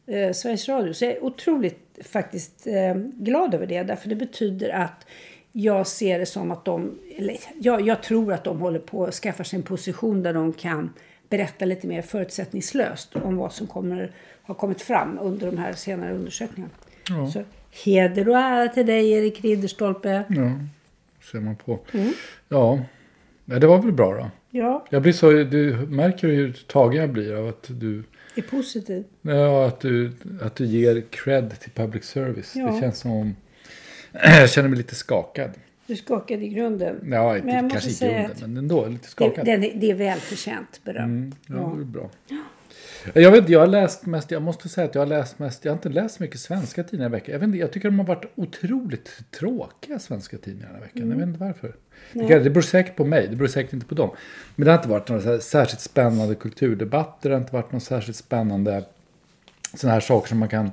eh, 0.07 0.31
Sveriges 0.33 0.69
Radio. 0.69 0.93
Så 0.93 1.05
jag 1.05 1.12
är 1.13 1.24
otroligt 1.24 1.83
faktiskt 2.01 2.67
eh, 2.67 2.95
glad 2.95 3.53
över 3.53 3.67
det. 3.67 3.83
Därför 3.83 4.09
det 4.09 4.15
betyder 4.15 4.69
att 4.69 5.05
jag 5.51 5.88
ser 5.88 6.19
det 6.19 6.25
som 6.25 6.51
att 6.51 6.65
de, 6.65 7.00
eller 7.17 7.38
jag, 7.62 7.81
jag 7.81 8.03
tror 8.03 8.33
att 8.33 8.43
de 8.43 8.59
håller 8.59 8.79
på 8.79 9.05
att 9.05 9.13
skaffa 9.13 9.43
sig 9.43 9.57
en 9.57 9.63
position 9.63 10.23
där 10.23 10.33
de 10.33 10.53
kan 10.53 10.93
berätta 11.29 11.65
lite 11.65 11.88
mer 11.88 12.01
förutsättningslöst 12.01 13.15
om 13.15 13.38
vad 13.38 13.53
som 13.53 13.67
kommer 13.67 14.12
har 14.43 14.55
kommit 14.55 14.81
fram 14.81 15.19
under 15.21 15.45
de 15.45 15.57
här 15.57 15.73
senare 15.73 16.13
undersökningarna. 16.13 16.73
Ja. 17.09 17.31
Så 17.31 17.43
heder 17.85 18.29
och 18.29 18.38
ära 18.38 18.67
till 18.67 18.85
dig 18.85 19.12
Erik 19.12 19.43
Ridderstolpe. 19.43 20.23
Ja, 20.29 20.51
ser 21.31 21.39
man 21.39 21.55
på. 21.55 21.79
Mm. 21.93 22.13
Ja, 22.50 22.79
Nej, 23.53 23.60
det 23.60 23.67
var 23.67 23.81
väl 23.81 23.91
bra 23.91 24.13
då. 24.13 24.29
Ja, 24.51 24.86
Jag 24.89 25.01
blir 25.01 25.13
så, 25.13 25.31
du 25.31 25.77
märker 25.89 26.27
hur 26.27 26.53
tagen 26.67 27.01
jag 27.01 27.10
blir 27.10 27.36
av 27.36 27.48
att 27.48 27.67
du, 27.69 28.03
det 28.36 28.41
är 28.41 28.45
positivt. 28.45 29.05
ja, 29.22 29.65
att 29.67 29.79
du, 29.79 30.12
att 30.41 30.55
du 30.55 30.65
ger 30.65 31.03
cred 31.10 31.60
till 31.60 31.72
public 31.72 32.03
service. 32.03 32.53
Ja. 32.55 32.72
Det 32.72 32.79
känns 32.79 32.98
som 33.00 33.12
om, 33.12 33.36
jag 34.12 34.50
känner 34.50 34.69
mig 34.69 34.77
lite 34.77 34.95
skakad. 34.95 35.50
Du 35.88 35.95
skakade 35.95 36.45
i 36.45 36.50
grunden. 36.50 36.95
Ja, 37.12 37.36
inte, 37.36 37.48
Men 37.48 37.63
måste 37.63 37.74
kanske 37.74 37.89
inte 37.89 38.00
säga 38.00 38.19
grunden, 38.27 38.53
men 38.53 38.57
ändå 38.57 38.86
lite 38.88 39.03
Det, 39.03 39.10
skakad. 39.10 39.48
är, 39.48 39.57
det 39.57 39.91
är 39.91 39.95
välförtjänt 39.95 40.81
beröm. 40.83 41.03
Mm, 41.03 41.33
ja, 41.48 41.55
Ja. 41.55 41.74
det 41.75 41.81
är 41.81 41.86
bra. 41.86 42.10
Jag 43.13 43.31
vet 43.31 43.50
jag 43.50 43.60
har 43.60 43.67
läst 43.67 44.05
mest, 44.05 44.31
jag 44.31 44.41
måste 44.41 44.69
säga 44.69 44.88
att 44.88 44.95
jag 44.95 45.01
har 45.01 45.07
läst 45.07 45.39
mest, 45.39 45.65
jag 45.65 45.72
har 45.72 45.77
inte 45.77 45.89
läst 45.89 46.19
mycket 46.19 46.39
svenska 46.39 46.83
tidningar 46.83 47.10
i 47.10 47.12
veckan. 47.12 47.33
Jag, 47.33 47.39
vet 47.39 47.48
inte, 47.48 47.57
jag 47.57 47.72
tycker 47.72 47.89
de 47.89 48.00
har 48.00 48.05
varit 48.05 48.25
otroligt 48.36 49.10
tråkiga 49.31 50.00
svenska 50.00 50.38
tidningar 50.38 50.67
den 50.67 50.75
här 50.75 50.83
veckan. 50.83 51.10
Jag 51.10 51.17
vet 51.17 51.27
inte 51.27 51.39
varför. 51.39 51.75
Det, 52.13 52.39
det 52.39 52.50
beror 52.50 52.62
säkert 52.62 52.95
på 52.95 53.05
mig, 53.05 53.27
det 53.27 53.36
beror 53.36 53.48
säkert 53.48 53.74
inte 53.74 53.86
på 53.86 53.95
dem. 53.95 54.10
Men 54.55 54.65
det 54.65 54.72
har 54.72 54.77
inte 54.77 54.89
varit 54.89 55.10
några 55.10 55.39
särskilt 55.39 55.81
spännande 55.81 56.36
kulturdebatter, 56.36 57.29
det 57.29 57.36
har 57.36 57.41
inte 57.41 57.53
varit 57.53 57.72
några 57.72 57.79
särskilt 57.79 58.17
spännande 58.17 58.83
sådana 59.74 59.93
här 59.93 60.01
saker 60.01 60.29
som 60.29 60.39
man 60.39 60.50
kan 60.50 60.72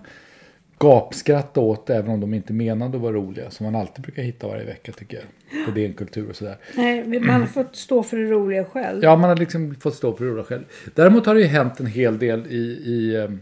gapskratta 0.80 1.60
åt 1.60 1.90
även 1.90 2.10
om 2.10 2.20
de 2.20 2.34
inte 2.34 2.52
menade 2.52 2.96
att 2.96 3.02
vara 3.02 3.12
roliga. 3.12 3.50
Som 3.50 3.64
man 3.64 3.74
alltid 3.74 4.02
brukar 4.02 4.22
hitta 4.22 4.46
varje 4.48 4.64
vecka 4.64 4.92
tycker 4.92 5.16
jag. 5.16 5.66
På 5.66 5.70
DN 5.70 5.92
Kultur 5.92 6.30
och 6.30 6.36
sådär. 6.36 6.56
Nej, 6.76 7.20
man 7.20 7.40
har 7.40 7.46
fått 7.46 7.76
stå 7.76 8.02
för 8.02 8.16
det 8.16 8.30
roliga 8.30 8.64
själv. 8.64 9.04
Ja, 9.04 9.16
man 9.16 9.30
har 9.30 9.36
liksom 9.36 9.74
fått 9.74 9.94
stå 9.94 10.16
för 10.16 10.24
det 10.24 10.30
roliga 10.30 10.44
själv. 10.44 10.64
Däremot 10.94 11.26
har 11.26 11.34
det 11.34 11.40
ju 11.40 11.46
hänt 11.46 11.80
en 11.80 11.86
hel 11.86 12.18
del 12.18 12.46
i, 12.46 12.56
i, 12.84 13.16
ehm, 13.16 13.40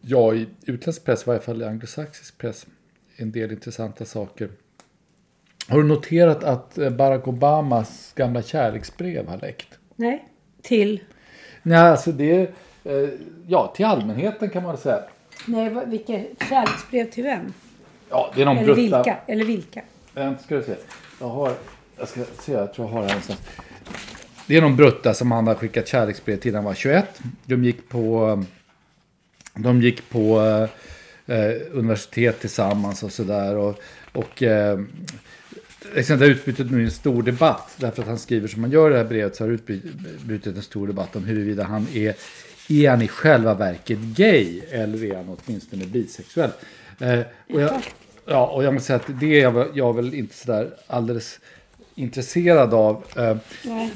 ja, 0.00 0.34
i 0.34 0.46
utländsk 0.66 1.04
press, 1.04 1.22
i 1.22 1.24
varje 1.26 1.40
fall 1.40 1.62
i 1.62 1.64
anglosaxisk 1.64 2.38
press. 2.38 2.66
En 3.16 3.32
del 3.32 3.52
intressanta 3.52 4.04
saker. 4.04 4.48
Har 5.68 5.78
du 5.78 5.84
noterat 5.84 6.44
att 6.44 6.78
eh, 6.78 6.90
Barack 6.90 7.28
Obamas 7.28 8.12
gamla 8.16 8.42
kärleksbrev 8.42 9.28
har 9.28 9.38
läckt? 9.38 9.78
Nej, 9.96 10.28
till? 10.62 11.00
Nej, 11.62 11.78
alltså 11.78 12.12
det 12.12 12.50
eh, 12.84 13.08
ja, 13.46 13.72
till 13.76 13.84
allmänheten 13.84 14.50
kan 14.50 14.62
man 14.62 14.76
säga. 14.76 15.02
Nej, 15.46 15.70
vilka 15.86 16.22
kärleksbrev 16.48 17.10
till 17.10 17.24
vem? 17.24 17.52
Ja, 18.10 18.32
det 18.34 18.42
är 18.42 18.46
någon 18.46 18.56
Eller 18.58 18.74
brutta. 18.74 18.96
vilka? 18.96 19.16
Eller 19.26 19.44
vilka? 19.44 19.82
Vänta, 20.14 20.42
ska 20.42 20.54
du 20.54 20.62
se. 20.62 20.74
Jag 21.20 21.28
har, 21.28 21.52
jag 21.98 22.08
ska 22.08 22.20
se, 22.40 22.52
jag 22.52 22.74
tror 22.74 22.86
jag 22.88 22.92
har 22.94 23.00
det 23.02 23.06
här 23.06 23.14
någonstans. 23.14 23.40
Det 24.46 24.56
är 24.56 24.60
någon 24.60 24.76
brutta 24.76 25.14
som 25.14 25.32
han 25.32 25.46
har 25.46 25.54
skickat 25.54 25.88
kärleksbrev 25.88 26.36
till 26.36 26.52
när 26.52 26.58
han 26.58 26.64
var 26.64 26.74
21. 26.74 27.20
De 27.44 27.64
gick 27.64 27.88
på, 27.88 28.44
de 29.54 29.82
gick 29.82 30.08
på 30.10 30.40
eh, 31.26 31.50
universitet 31.72 32.40
tillsammans 32.40 33.02
och 33.02 33.12
sådär. 33.12 33.56
Och, 33.56 33.78
och 34.12 34.42
eh, 34.42 34.78
det 35.94 36.10
har 36.10 36.24
utbrutit 36.24 36.70
nu 36.70 36.84
en 36.84 36.90
stor 36.90 37.22
debatt. 37.22 37.74
Därför 37.76 38.02
att 38.02 38.08
han 38.08 38.18
skriver 38.18 38.48
som 38.48 38.62
han 38.62 38.72
gör 38.72 38.90
i 38.90 38.92
det 38.92 38.98
här 38.98 39.04
brevet 39.04 39.36
så 39.36 39.44
har 39.44 39.48
det 39.48 39.54
utbrutit 39.54 40.56
en 40.56 40.62
stor 40.62 40.86
debatt 40.86 41.16
om 41.16 41.24
huruvida 41.24 41.64
han 41.64 41.86
är, 41.94 42.14
är 42.68 42.90
han 42.90 43.02
i 43.02 43.08
själva 43.08 43.54
verket 43.54 43.98
gay 43.98 44.60
eller 44.70 45.04
är 45.04 45.16
han 45.16 45.36
åtminstone 45.38 45.86
bisexuell. 45.86 46.50
Eh, 47.00 47.20
och 47.54 47.60
jag, 47.60 47.82
ja, 48.26 48.46
och 48.46 48.64
jag 48.64 48.74
måste 48.74 48.86
säga 48.86 48.96
att 48.96 49.20
det 49.20 49.40
är 49.40 49.42
jag, 49.42 49.68
jag 49.74 49.96
väl 49.96 50.14
inte 50.14 50.34
sådär 50.34 50.76
alldeles 50.86 51.40
intresserad 51.94 52.74
av. 52.74 53.04
Eh, 53.16 53.36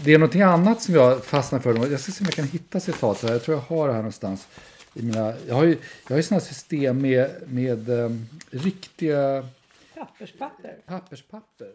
det 0.05 0.15
är 0.15 0.19
någonting 0.19 0.43
annat 0.43 0.83
som 0.83 0.95
jag 0.95 1.25
fastnar 1.25 1.59
för. 1.59 1.91
Jag 1.91 2.01
ska 2.01 2.13
se 2.13 2.21
om 2.21 2.27
jag 2.27 2.35
kan 2.35 2.45
hitta 2.45 2.81
citat. 2.81 3.23
här. 3.23 3.33
Jag 3.33 3.43
tror 3.43 3.57
jag 3.57 3.77
har 3.77 3.87
det 3.87 3.93
här 3.93 4.01
någonstans. 4.01 4.49
I 4.95 5.03
mina, 5.03 5.35
jag 5.49 5.55
har 5.55 5.65
ju, 5.65 5.79
jag 6.03 6.11
har 6.11 6.17
ju 6.17 6.23
sådana 6.23 6.41
system 6.41 7.01
med, 7.01 7.31
med 7.47 7.89
eh, 7.89 8.11
riktiga 8.51 9.49
Papperspapper. 9.95 10.77
papperspapper. 10.87 11.73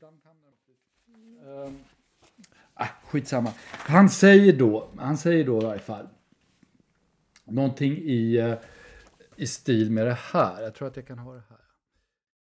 De... 0.00 0.06
Um, 1.50 1.78
äh, 2.80 2.86
skitsamma. 3.04 3.52
Han 3.70 4.10
säger 4.10 4.52
då, 4.52 4.88
han 4.98 5.18
säger 5.18 5.44
då 5.44 5.62
i 5.62 5.64
varje 5.64 5.80
fall 5.80 6.08
någonting 7.50 7.92
i, 7.92 8.36
eh, 8.36 8.54
i 9.36 9.46
stil 9.46 9.90
med 9.90 10.06
det 10.06 10.18
här. 10.20 10.62
Jag 10.62 10.74
tror 10.74 10.88
att 10.88 10.96
jag 10.96 11.06
kan 11.06 11.18
ha 11.18 11.34
det 11.34 11.42
här. 11.48 11.58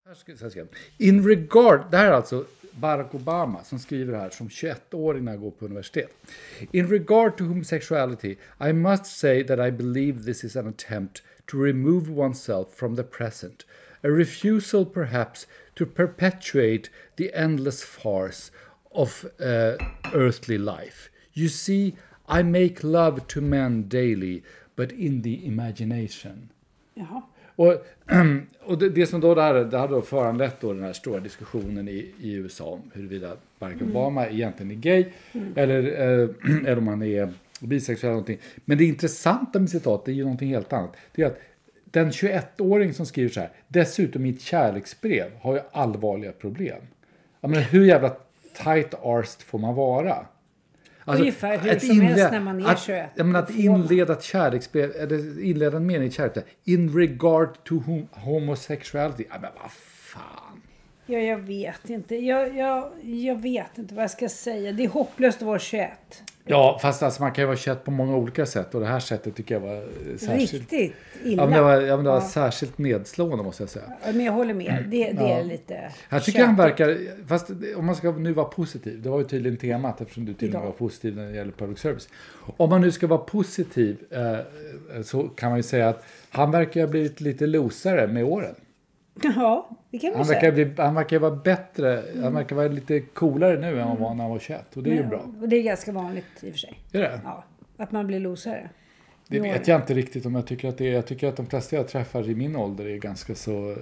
Här 0.08 0.16
ska, 0.16 0.38
så 0.38 0.44
här 0.44 0.50
ska 0.50 0.60
jag. 0.60 0.68
In 0.98 1.28
regard, 1.28 1.92
det 1.92 1.98
här 1.98 2.06
är 2.06 2.12
alltså 2.12 2.46
Barack 2.72 3.16
Obama 3.16 3.64
som 3.64 3.80
skriver 3.80 4.14
det 4.14 4.20
här 4.20 4.30
som 4.30 4.50
21-åring 4.50 5.26
när 5.26 5.32
han 5.32 5.42
går 5.42 5.52
på 5.52 5.66
universitet. 5.66 6.12
In 6.72 6.88
regard 6.88 7.38
to 7.38 7.44
homosexuality, 7.44 8.36
I 8.70 8.74
must 8.74 9.06
say 9.06 9.44
that 9.44 9.60
I 9.60 9.72
believe 9.72 10.26
this 10.26 10.44
is 10.44 10.56
an 10.56 10.68
attempt 10.68 11.24
to 11.48 11.58
remove 11.58 12.12
oneself 12.12 12.74
from 12.76 12.96
the 12.96 13.04
present. 13.04 13.66
A 14.04 14.08
refusal 14.08 14.86
perhaps 14.86 15.48
to 15.76 15.86
perpetuate 15.86 16.90
the 17.16 17.34
endless 17.34 17.84
farce 17.84 18.52
of 18.92 19.26
uh, 19.40 19.74
earthly 20.14 20.58
life. 20.58 21.10
You 21.34 21.50
see, 21.50 21.96
I 22.28 22.44
make 22.44 22.84
love 22.84 23.28
to 23.28 23.42
men 23.42 23.88
daily, 23.88 24.44
but 24.76 24.92
in 24.92 25.24
the 25.24 25.46
imagination. 25.46 26.50
Jaha. 26.94 27.22
Och, 27.56 27.74
och 28.62 28.78
det, 28.78 28.90
det 28.90 29.08
som 29.08 29.22
då 29.22 29.36
där, 29.36 29.66
det 29.66 29.78
hade 29.78 29.94
då 29.94 30.02
föranlett 30.02 30.62
då 30.62 30.74
den 30.74 30.84
här 30.84 30.94
stora 30.94 31.20
diskussionen 31.20 31.88
i, 31.88 32.14
i 32.22 32.34
USA 32.34 32.66
om 32.66 32.92
huruvida 32.94 33.36
Barack 33.60 33.82
Obama 33.82 34.28
egentligen 34.28 34.72
är 34.72 34.76
gay 34.76 35.06
eller, 35.56 35.84
eh, 35.84 36.30
eller 36.58 36.78
om 36.78 36.88
han 36.88 37.04
är 37.04 37.34
bisexuell 37.60 38.10
eller 38.10 38.14
någonting. 38.14 38.40
Men 38.66 38.78
det 38.78 38.86
intressanta 38.86 39.60
med 39.60 39.70
citat 39.70 40.06
det 40.06 40.12
är 40.12 40.14
ju 40.14 40.24
någonting 40.24 40.50
helt 40.50 40.74
annat. 40.74 40.96
Det 41.16 41.22
är 41.22 41.28
att 41.28 41.40
den 41.84 42.12
21-åring 42.12 42.94
som 42.94 43.06
skriver 43.06 43.30
så 43.30 43.40
här, 43.40 43.50
dessutom 43.68 44.26
i 44.26 44.30
ett 44.30 44.42
kärleksbrev, 44.42 45.32
har 45.42 45.54
ju 45.54 45.62
allvarliga 45.72 46.32
problem. 46.32 46.82
Jag 47.42 47.50
menar, 47.50 47.64
hur 47.64 47.86
jävla 47.86 48.16
tight 48.64 48.94
arsed 49.04 49.42
får 49.42 49.60
man 49.60 49.76
vara? 49.76 50.26
Alltså, 51.06 51.22
Ungefär 51.22 51.58
hur 51.58 51.72
att 51.72 51.84
som 51.86 52.02
helst 52.02 52.18
inleda- 52.18 52.32
när 52.32 52.40
man 52.40 52.66
är 52.66 52.70
att, 52.70 52.82
21. 52.82 53.10
Jag 53.16 53.26
menar, 53.26 53.40
att 53.40 53.50
inleda 53.50 54.14
ett 54.14 54.24
kärleksbrev, 54.24 54.92
eller 54.96 55.44
inleda 55.44 55.78
en 55.78 55.86
mening 55.86 56.04
i 56.04 56.08
ett 56.08 56.14
kärleksbrev. 56.14 56.46
In 56.64 56.98
regard 56.98 57.64
to 57.64 57.76
hom- 57.76 58.08
homosexuality. 58.12 59.26
Ja, 59.30 59.36
men 59.42 59.52
vad 59.62 59.72
fan. 59.72 60.62
Ja, 61.06 61.20
jag 61.20 61.38
vet 61.38 61.90
inte. 61.90 62.16
Jag, 62.16 62.58
jag, 62.58 62.92
jag 63.04 63.42
vet 63.42 63.78
inte 63.78 63.94
vad 63.96 64.04
jag 64.04 64.12
ska 64.12 64.30
säga. 64.30 64.72
Det 64.72 64.84
är 64.84 64.88
hopplöst 64.90 65.38
att 65.38 65.48
vara 65.48 65.60
21. 65.60 65.92
Ja, 66.48 66.80
fast 66.82 67.04
alltså, 67.04 67.22
man 67.24 67.32
kan 67.32 67.42
ju 67.42 67.46
vara 67.46 67.58
kött 67.58 67.84
på 67.84 67.92
många 67.92 68.16
olika 68.16 68.46
sätt. 68.46 68.76
Och 68.76 68.82
det 68.82 68.88
här 68.88 69.00
sättet 69.00 69.36
tycker 69.36 69.56
jag 69.56 69.62
var 69.62 69.76
eh, 69.76 70.18
särskilt... 70.18 70.54
Riktigt 70.54 70.94
illa. 71.24 71.44
Ja, 71.44 71.50
men 71.50 71.56
det 71.58 71.62
var, 71.62 71.82
ja, 71.82 71.96
men 71.96 72.06
det 72.06 72.12
var 72.12 72.18
Ja. 72.18 72.28
särskilt 72.28 72.78
nedslående 72.78 73.44
måste 73.44 73.64
jag 73.64 73.70
säga. 73.70 73.86
Ja, 74.06 74.12
Men 74.12 74.26
jag 74.26 74.32
håller 74.34 74.54
med. 74.54 74.86
Det, 74.92 75.12
det 75.12 75.32
är 75.32 75.44
lite 75.44 75.92
Jag 76.10 76.24
tycker 76.24 76.46
han 76.46 76.58
tjötigt. 76.58 76.80
verkar, 76.80 77.28
fast 77.28 77.50
om 77.78 77.86
man 77.86 77.96
ska 77.96 78.12
nu 78.12 78.34
vara 78.34 78.46
positiv, 78.48 79.02
det 79.02 79.10
var 79.10 79.20
ju 79.20 79.26
tydligen 79.26 79.58
temat 79.58 80.02
eftersom 80.02 80.26
du 80.26 80.34
tydligen 80.34 80.62
Ja. 80.62 80.66
var 80.66 80.74
positiv 80.74 81.16
när 81.16 81.26
det 81.30 81.36
gäller 81.36 81.52
public 81.52 81.80
service. 81.80 82.10
Om 82.58 82.70
man 82.70 82.82
nu 82.82 82.92
ska 82.92 83.08
vara 83.08 83.20
positiv 83.20 83.98
eh, 84.10 85.02
så 85.04 85.24
kan 85.24 85.50
man 85.50 85.60
ju 85.60 85.64
säga 85.64 85.90
att 85.90 86.06
han 86.30 86.52
verkar 86.52 86.82
ha 86.82 86.88
blivit 86.88 87.22
lite 87.22 87.48
losare 87.48 88.08
med 88.08 88.24
åren. 88.26 88.56
Ja, 89.36 89.70
det 89.92 90.00
kan 90.00 90.10
man 90.10 90.18
Han 90.18 90.28
verkar, 90.28 90.52
bli, 90.52 90.74
han 90.78 90.96
verkar 90.96 91.20
vara 91.20 91.36
bättre, 91.36 92.04
han 92.22 92.34
verkar 92.34 92.56
vara 92.56 92.68
lite 92.68 93.00
coolare 93.00 93.60
nu 93.60 93.80
än 93.82 93.88
han 93.88 93.98
var 94.00 94.14
när 94.14 94.24
han 94.24 94.32
var 94.32 94.40
21 94.40 94.78
och 94.78 94.84
det 94.84 94.90
är 94.90 94.96
ju 94.96 95.04
bra. 95.04 95.30
Och 95.42 95.50
det 95.50 95.56
är 95.56 95.64
ganska 95.64 95.92
vanligt 95.92 96.26
i 96.42 96.50
och 96.50 96.52
för 96.52 96.60
sig. 96.60 96.80
Är 96.92 97.02
det? 97.02 97.20
Ja, 97.24 97.44
att 97.78 97.92
man 97.92 98.08
blir 98.08 98.20
losare. 98.20 98.70
Det 99.28 99.40
vet 99.40 99.68
jag 99.68 99.82
inte 99.82 99.94
riktigt 99.94 100.26
om 100.26 100.36
jag 100.36 100.48
tycker 100.48 100.70
att 100.70 100.78
det 100.78 100.88
är. 100.88 100.94
Jag 100.94 101.06
tycker 101.06 101.28
att 101.28 101.36
de 101.36 101.46
flesta 101.46 101.76
jag 101.76 101.88
träffar 101.88 102.30
i 102.30 102.36
min 102.36 102.56
ålder 102.56 102.86
är 102.86 102.98
ganska 102.98 103.36
så 103.36 103.72
eh, 103.72 103.78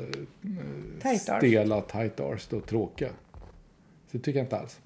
Tight 1.02 1.22
stela, 1.22 1.82
tight 1.82 2.20
arsed 2.20 2.58
och 2.58 2.66
tråkiga. 2.66 3.10
Så 4.12 4.18
det 4.18 4.20
tycker 4.20 4.40
jag 4.40 4.46
inte 4.46 4.58
alls. 4.58 4.80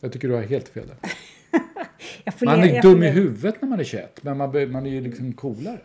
Jag 0.00 0.12
tycker 0.12 0.28
du 0.28 0.34
har 0.34 0.42
helt 0.42 0.68
fel 0.68 0.86
där. 0.86 0.96
Jag 2.24 2.34
Man 2.42 2.60
är 2.60 2.66
jag 2.66 2.82
dum 2.82 2.94
får 2.98 3.04
i 3.04 3.10
huvudet 3.10 3.62
när 3.62 3.68
man 3.68 3.80
är 3.80 3.84
21, 3.84 4.22
men 4.22 4.36
man, 4.36 4.72
man 4.72 4.86
är 4.86 4.90
ju 4.90 5.00
liksom 5.00 5.32
coolare. 5.32 5.80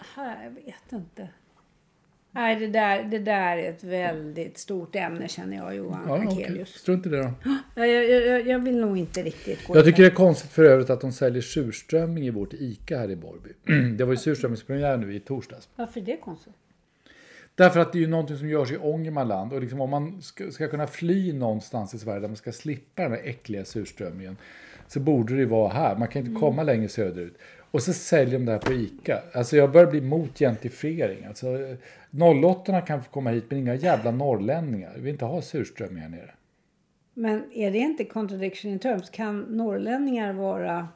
Aha, 0.00 0.34
Jag 0.44 0.50
vet 0.50 0.92
inte. 0.92 1.28
Nej, 2.34 2.56
det 2.56 2.66
där, 2.66 3.02
det 3.04 3.18
där 3.18 3.56
är 3.56 3.70
ett 3.70 3.84
väldigt 3.84 4.58
stort 4.58 4.96
ämne 4.96 5.28
känner 5.28 5.56
jag, 5.56 5.76
Johan 5.76 6.04
Ja. 6.08 6.32
Akelius. 6.32 6.68
Strunt 6.68 7.06
i 7.06 7.08
det 7.08 7.18
då. 7.22 7.32
Ja, 7.74 7.86
jag, 7.86 8.26
jag, 8.26 8.46
jag 8.46 8.58
vill 8.58 8.80
nog 8.80 8.98
inte 8.98 9.22
riktigt 9.22 9.66
gå 9.66 9.76
Jag 9.76 9.84
tycker 9.84 10.02
där. 10.02 10.10
det 10.10 10.14
är 10.14 10.16
konstigt 10.16 10.50
för 10.50 10.64
övrigt 10.64 10.90
att 10.90 11.00
de 11.00 11.12
säljer 11.12 11.42
surströmming 11.42 12.26
i 12.26 12.30
vårt 12.30 12.52
ICA 12.54 12.98
här 12.98 13.10
i 13.10 13.16
Borby. 13.16 13.50
Det 13.96 14.04
var 14.04 14.12
ju 14.12 14.16
surströmmingspremiär 14.16 14.96
nu 14.96 15.14
i 15.14 15.20
torsdags. 15.20 15.68
Varför 15.76 16.00
är 16.00 16.04
det 16.04 16.16
konstigt? 16.16 16.52
Därför 17.54 17.80
att 17.80 17.92
det 17.92 17.98
är 17.98 18.00
ju 18.00 18.06
någonting 18.08 18.36
som 18.38 18.48
görs 18.48 18.72
i 18.72 18.76
Ångermanland 18.78 19.52
och 19.52 19.60
liksom 19.60 19.80
om 19.80 19.90
man 19.90 20.22
ska, 20.22 20.50
ska 20.50 20.68
kunna 20.68 20.86
fly 20.86 21.32
någonstans 21.32 21.94
i 21.94 21.98
Sverige 21.98 22.20
där 22.20 22.28
man 22.28 22.36
ska 22.36 22.52
slippa 22.52 23.02
den 23.02 23.12
här 23.12 23.20
äckliga 23.24 23.64
surströmmingen 23.64 24.36
så 24.88 25.00
borde 25.00 25.34
det 25.34 25.40
ju 25.40 25.46
vara 25.46 25.72
här. 25.72 25.96
Man 25.96 26.08
kan 26.08 26.26
inte 26.26 26.40
komma 26.40 26.62
längre 26.62 26.88
söderut. 26.88 27.38
Och 27.70 27.82
så 27.82 27.92
säljer 27.92 28.38
de 28.38 28.44
det 28.46 28.52
här 28.52 28.58
på 28.58 28.72
ICA. 28.72 29.22
Alltså 29.32 29.56
jag 29.56 29.72
börjar 29.72 29.90
bli 29.90 30.00
mot 30.00 30.38
gentrifiering. 30.38 31.24
Alltså 31.24 31.46
08 32.44 32.80
kan 32.80 33.02
få 33.02 33.10
komma 33.10 33.30
hit 33.30 33.44
men 33.48 33.58
inga 33.58 33.74
jävla 33.74 34.10
norrlänningar. 34.10 34.92
Vi 34.94 35.00
vill 35.00 35.12
inte 35.12 35.24
ha 35.24 35.42
surströmming 35.42 36.02
här 36.02 36.08
nere. 36.08 36.30
Men 37.14 37.52
är 37.52 37.70
det 37.70 37.78
inte 37.78 38.04
contradiction 38.04 38.70
in 38.70 38.78
terms? 38.78 39.10
Kan 39.10 39.40
norrlänningar 39.40 40.32
vara 40.32 40.88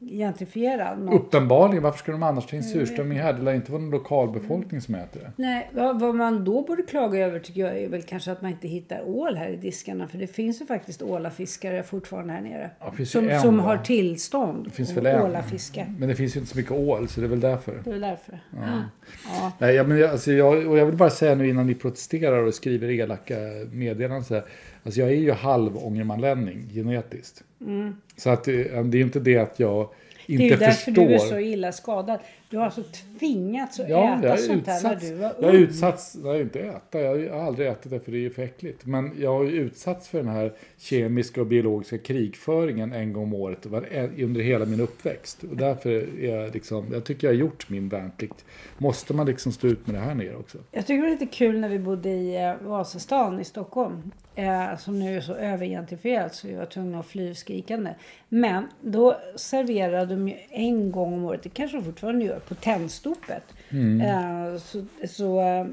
gentrifierad? 0.00 0.98
Något? 0.98 1.14
Uppenbarligen, 1.14 1.82
varför 1.82 1.98
skulle 1.98 2.14
de 2.14 2.22
annars 2.22 2.46
ta 2.46 2.56
in 2.56 2.62
surströmming 2.62 3.18
här? 3.18 3.32
Det 3.32 3.42
lär 3.42 3.54
inte 3.54 3.72
vara 3.72 3.82
någon 3.82 3.90
lokalbefolkning 3.90 4.80
som 4.80 4.94
äter 4.94 5.20
det. 5.20 5.32
Nej, 5.36 5.70
vad, 5.72 6.00
vad 6.00 6.14
man 6.14 6.44
då 6.44 6.62
borde 6.62 6.82
klaga 6.82 7.26
över 7.26 7.38
tycker 7.38 7.60
jag 7.60 7.78
är 7.78 7.88
väl 7.88 8.02
kanske 8.02 8.32
att 8.32 8.42
man 8.42 8.50
inte 8.50 8.68
hittar 8.68 9.08
ål 9.08 9.36
här 9.36 9.48
i 9.48 9.56
diskarna. 9.56 10.08
För 10.08 10.18
det 10.18 10.26
finns 10.26 10.60
ju 10.62 10.66
faktiskt 10.66 11.02
ålafiskare 11.02 11.82
fortfarande 11.82 12.32
här 12.32 12.40
nere. 12.40 12.70
Ja, 12.80 13.04
som 13.04 13.28
en, 13.28 13.40
som 13.40 13.58
har 13.60 13.78
tillstånd 13.78 14.64
Det 14.64 14.70
finns 14.70 14.96
väl 14.96 15.06
en. 15.06 15.22
ålafiska. 15.22 15.86
Men 15.98 16.08
det 16.08 16.14
finns 16.14 16.36
ju 16.36 16.40
inte 16.40 16.52
så 16.52 16.58
mycket 16.58 16.72
ål 16.72 17.08
så 17.08 17.20
det 17.20 17.26
är 17.26 17.28
väl 17.30 17.40
därför. 17.40 17.80
Det 17.84 17.90
är 17.90 17.92
väl 17.92 18.00
därför. 18.00 18.38
Ja. 18.50 18.58
Ja. 19.26 19.52
Nej, 19.58 19.84
men 19.86 19.98
jag, 19.98 20.10
alltså 20.10 20.32
jag, 20.32 20.66
och 20.66 20.78
jag 20.78 20.86
vill 20.86 20.96
bara 20.96 21.10
säga 21.10 21.34
nu 21.34 21.48
innan 21.48 21.66
ni 21.66 21.74
protesterar 21.74 22.38
och 22.42 22.54
skriver 22.54 22.90
elaka 22.90 23.34
meddelanden. 23.72 24.24
Så 24.24 24.34
här, 24.34 24.44
alltså 24.84 25.00
jag 25.00 25.08
är 25.10 25.14
ju 25.14 25.32
halv 25.32 25.76
ångermanlänning 25.76 26.68
genetiskt. 26.74 27.44
Mm. 27.60 27.96
Så 28.16 28.30
att, 28.30 28.44
det 28.44 28.90
det 28.90 28.98
är 28.98 29.02
inte 29.02 29.20
det 29.20 29.38
att 29.38 29.60
jag 29.60 29.88
Det 30.26 30.32
är 30.32 30.34
inte 30.34 30.44
ju 30.44 30.56
därför 30.56 30.72
förstår. 30.72 31.06
du 31.06 31.14
är 31.14 31.18
så 31.18 31.38
illa 31.38 31.72
skadad. 31.72 32.20
Du 32.54 32.58
har 32.58 32.64
alltså 32.64 32.82
tvingats 33.18 33.80
att 33.80 33.88
Ja, 33.88 34.18
äta 34.18 34.26
jag 34.28 34.40
sånt 34.40 34.66
här 34.66 34.82
när 34.82 34.92
utsatts. 34.94 35.08
du 35.08 35.14
var 35.14 35.32
Jag 35.40 35.44
är 35.50 35.56
ung. 35.56 35.62
utsatts, 35.62 36.16
nej 36.22 36.40
inte 36.40 36.60
äta, 36.60 37.00
jag 37.00 37.34
har 37.34 37.40
aldrig 37.46 37.68
ätit 37.68 37.90
det 37.90 38.00
för 38.00 38.12
det 38.12 38.18
är 38.18 38.20
ju 38.20 38.30
för 38.30 38.42
äckligt. 38.42 38.86
Men 38.86 39.10
jag 39.20 39.32
har 39.34 39.44
ju 39.44 39.50
utsatts 39.50 40.08
för 40.08 40.18
den 40.18 40.28
här 40.28 40.52
kemiska 40.78 41.40
och 41.40 41.46
biologiska 41.46 41.98
krigföringen 41.98 42.92
en 42.92 43.12
gång 43.12 43.22
om 43.22 43.34
året 43.34 43.66
var- 43.66 43.86
under 44.22 44.40
hela 44.40 44.64
min 44.64 44.80
uppväxt. 44.80 45.42
Och 45.50 45.56
därför 45.56 45.90
är 46.24 46.36
jag 46.42 46.54
liksom, 46.54 46.86
jag 46.92 47.04
tycker 47.04 47.26
jag 47.26 47.34
har 47.34 47.38
gjort 47.40 47.70
min 47.70 47.88
värnplikt. 47.88 48.44
Måste 48.78 49.14
man 49.14 49.26
liksom 49.26 49.52
stå 49.52 49.66
ut 49.66 49.86
med 49.86 49.94
det 49.96 50.00
här 50.00 50.14
nere 50.14 50.36
också? 50.36 50.58
Jag 50.70 50.86
tycker 50.86 50.96
det 50.96 51.02
var 51.02 51.10
lite 51.20 51.26
kul 51.26 51.60
när 51.60 51.68
vi 51.68 51.78
bodde 51.78 52.08
i 52.08 52.44
eh, 52.44 52.54
Vasastan 52.68 53.40
i 53.40 53.44
Stockholm. 53.44 54.10
Eh, 54.36 54.76
som 54.78 54.98
nu 54.98 55.16
är 55.16 55.20
så 55.20 55.34
övergentrifierat 55.34 56.34
så 56.34 56.48
vi 56.48 56.54
var 56.54 56.66
tvungna 56.66 56.98
att 57.00 57.06
fly 57.06 57.34
skrikande. 57.34 57.90
Men 58.28 58.64
då 58.80 59.16
serverade 59.36 60.14
de 60.14 60.28
ju 60.28 60.34
en 60.50 60.92
gång 60.92 61.12
om 61.14 61.24
året, 61.24 61.42
det 61.42 61.48
kanske 61.48 61.76
de 61.76 61.84
fortfarande 61.84 62.24
gör, 62.24 62.38
på 62.48 62.54
Tennstopet. 62.54 63.42
Eh, 63.70 64.56
så 64.58 64.84
så 65.08 65.40
eh, 65.40 65.66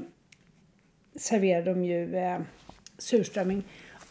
serverade 1.16 1.74
de 1.74 1.84
ju 1.84 2.16
eh, 2.16 2.38
surströmming. 2.98 3.62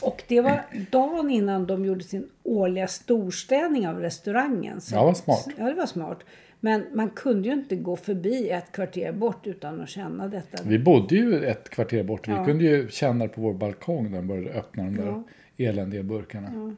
Och 0.01 0.24
det 0.27 0.41
var 0.41 0.62
dagen 0.91 1.30
innan 1.30 1.65
de 1.68 1.86
gjorde 1.86 2.03
sin 2.03 2.30
årliga 2.44 2.88
storstädning 2.88 3.88
av 3.88 4.00
restaurangen. 4.00 4.82
Så, 4.82 4.96
Ja, 4.96 5.03
vad 5.03 5.18
smart. 5.18 5.48
Ja, 5.58 5.65
det 5.65 5.74
var 5.74 5.86
smart. 5.86 6.20
Men 6.60 6.84
man 6.94 7.10
kunde 7.10 7.48
ju 7.48 7.53
inte 7.53 7.75
gå 7.75 7.96
förbi 7.96 8.50
ett 8.50 8.72
kvarter 8.72 9.12
bort 9.12 9.48
utan 9.48 9.82
att 9.82 9.89
känna 9.89 10.27
detta. 10.27 10.63
Vi 10.63 10.80
bodde 10.80 11.15
ju 11.15 11.46
ett 11.46 11.70
kvarter 11.70 12.03
bort. 12.03 12.27
Vi 12.27 12.32
Ja. 12.32 12.46
kunde 12.46 12.63
ju 12.63 12.89
känna 12.89 13.27
på 13.27 13.41
vår 13.41 13.53
balkong 13.53 14.12
när 14.12 14.18
de 14.18 14.27
började 14.27 14.50
öppna 14.60 14.84
de 14.84 14.96
där 14.96 15.06
Ja. 15.06 15.24
eländiga 15.70 16.03
burkarna. 16.03 16.75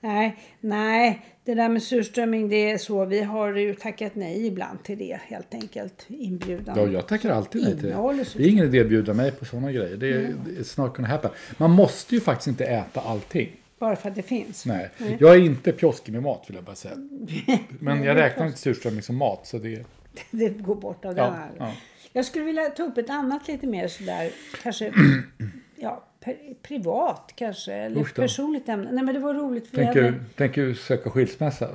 Nej, 0.00 0.36
nej, 0.60 1.20
det 1.44 1.54
där 1.54 1.68
med 1.68 1.82
surströmming 1.82 2.48
det 2.48 2.70
är 2.70 2.78
så. 2.78 3.04
Vi 3.04 3.22
har 3.22 3.56
ju 3.56 3.74
tackat 3.74 4.14
nej 4.14 4.46
ibland 4.46 4.82
till 4.82 4.98
det 4.98 5.20
helt 5.22 5.54
enkelt. 5.54 6.06
Inbjudan. 6.08 6.78
Ja, 6.78 6.86
jag 6.86 7.08
tackar 7.08 7.30
alltid 7.30 7.62
nej 7.62 7.72
till 7.72 7.82
det. 7.82 8.24
Det 8.36 8.44
är 8.44 8.48
ingen 8.48 8.66
idé 8.66 8.80
att 8.80 8.88
bjuda 8.88 9.14
mig 9.14 9.30
på 9.30 9.44
sådana 9.44 9.72
grejer. 9.72 9.96
Det 9.96 10.08
är, 10.08 10.34
det 10.46 10.60
är 10.60 10.64
snart 10.64 10.96
gonna 10.96 11.08
happen. 11.08 11.30
Man 11.56 11.70
måste 11.70 12.14
ju 12.14 12.20
faktiskt 12.20 12.48
inte 12.48 12.64
äta 12.64 13.00
allting. 13.00 13.56
Bara 13.78 13.96
för 13.96 14.08
att 14.08 14.14
det 14.14 14.22
finns. 14.22 14.66
Nej. 14.66 14.90
Jag 15.18 15.34
är 15.34 15.40
inte 15.40 15.72
pjoskig 15.72 16.12
med 16.12 16.22
mat 16.22 16.44
vill 16.48 16.54
jag 16.54 16.64
bara 16.64 16.76
säga. 16.76 16.94
Men 17.80 18.02
jag 18.02 18.16
räknar 18.16 18.46
inte 18.46 18.58
surströmming 18.58 19.02
som 19.02 19.16
mat. 19.16 19.46
Så 19.46 19.58
det, 19.58 19.84
Det 20.30 20.48
går 20.48 20.74
bort 20.74 21.04
av 21.04 21.16
ja, 21.16 21.30
här. 21.30 21.50
ja. 21.58 21.72
Jag 22.12 22.24
skulle 22.24 22.44
vilja 22.44 22.64
ta 22.64 22.82
upp 22.82 22.98
ett 22.98 23.10
annat 23.10 23.48
lite 23.48 23.66
mer 23.66 23.88
sådär, 23.88 24.30
kanske 24.62 24.92
ja, 25.76 26.04
privat 26.62 27.32
kanske, 27.36 27.72
eller 27.74 28.00
Usch 28.00 28.12
då. 28.14 28.22
personligt 28.22 28.68
ämne. 28.68 28.88
Nej 28.92 29.04
men 29.04 29.14
det 29.14 29.20
var 29.20 29.34
roligt 29.34 29.68
för 29.68 29.76
Tänker, 29.76 30.02
hade... 30.02 30.12
du- 30.14 30.24
tänker 30.36 30.62
du 30.62 30.74
söka 30.74 31.10
skilsmässa? 31.10 31.68